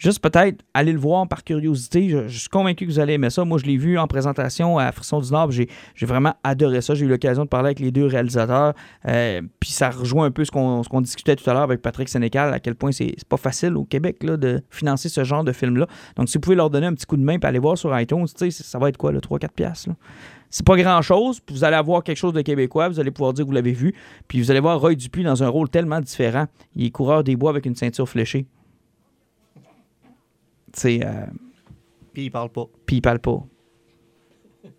[0.00, 2.08] Juste peut-être aller le voir par curiosité.
[2.08, 3.44] Je, suis convaincu que vous allez aimer ça.
[3.44, 5.50] Moi, je l'ai vu en présentation à Frisson du Nord.
[5.50, 5.68] J'ai,
[6.00, 6.94] vraiment adoré ça.
[6.94, 8.72] J'ai eu l'occasion de parler avec les deux réalisateurs.
[9.06, 12.54] Euh, puis ça rejoint un peu ce qu'on, discutait tout à l'heure avec Patrick Sénécal,
[12.54, 15.86] à quel point c'est, pas facile au Québec de financer ce genre de film-là.
[16.16, 17.98] Donc, si vous pouvez leur donner un petit coup de main et aller voir sur
[18.00, 19.90] iTunes, ça va être quoi, le 3-4 piastres?
[20.48, 23.50] C'est pas grand-chose, vous allez avoir quelque chose de québécois, vous allez pouvoir dire que
[23.50, 23.94] vous l'avez vu,
[24.28, 26.46] puis vous allez voir Roy Dupuis dans un rôle tellement différent.
[26.74, 28.46] Il est coureur des bois avec une ceinture fléchée.
[30.72, 31.04] C'est...
[31.04, 31.26] euh,
[32.12, 32.66] Puis il parle pas.
[32.86, 33.42] puis il parle pas.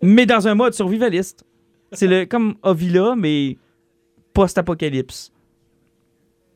[0.02, 1.44] Mais dans un mode survivaliste.
[1.92, 3.58] C'est le comme Ovila, mais
[4.32, 5.30] post-apocalypse.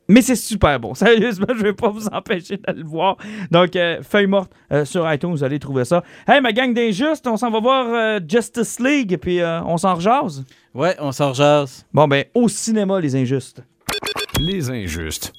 [0.09, 0.93] Mais c'est super bon.
[0.95, 3.17] Sérieusement, je vais pas vous empêcher d'aller le voir.
[3.51, 6.03] Donc, euh, Feuille morte euh, sur iTunes, vous allez trouver ça.
[6.27, 9.95] Hey, ma gang d'injustes, on s'en va voir euh, Justice League, puis euh, on s'en
[9.95, 10.43] rejase.
[10.73, 11.85] Ouais, on s'en rejase.
[11.93, 13.61] Bon, ben, au cinéma, les injustes.
[14.39, 15.33] Les injustes.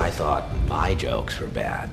[0.00, 1.90] I thought my jokes were bad.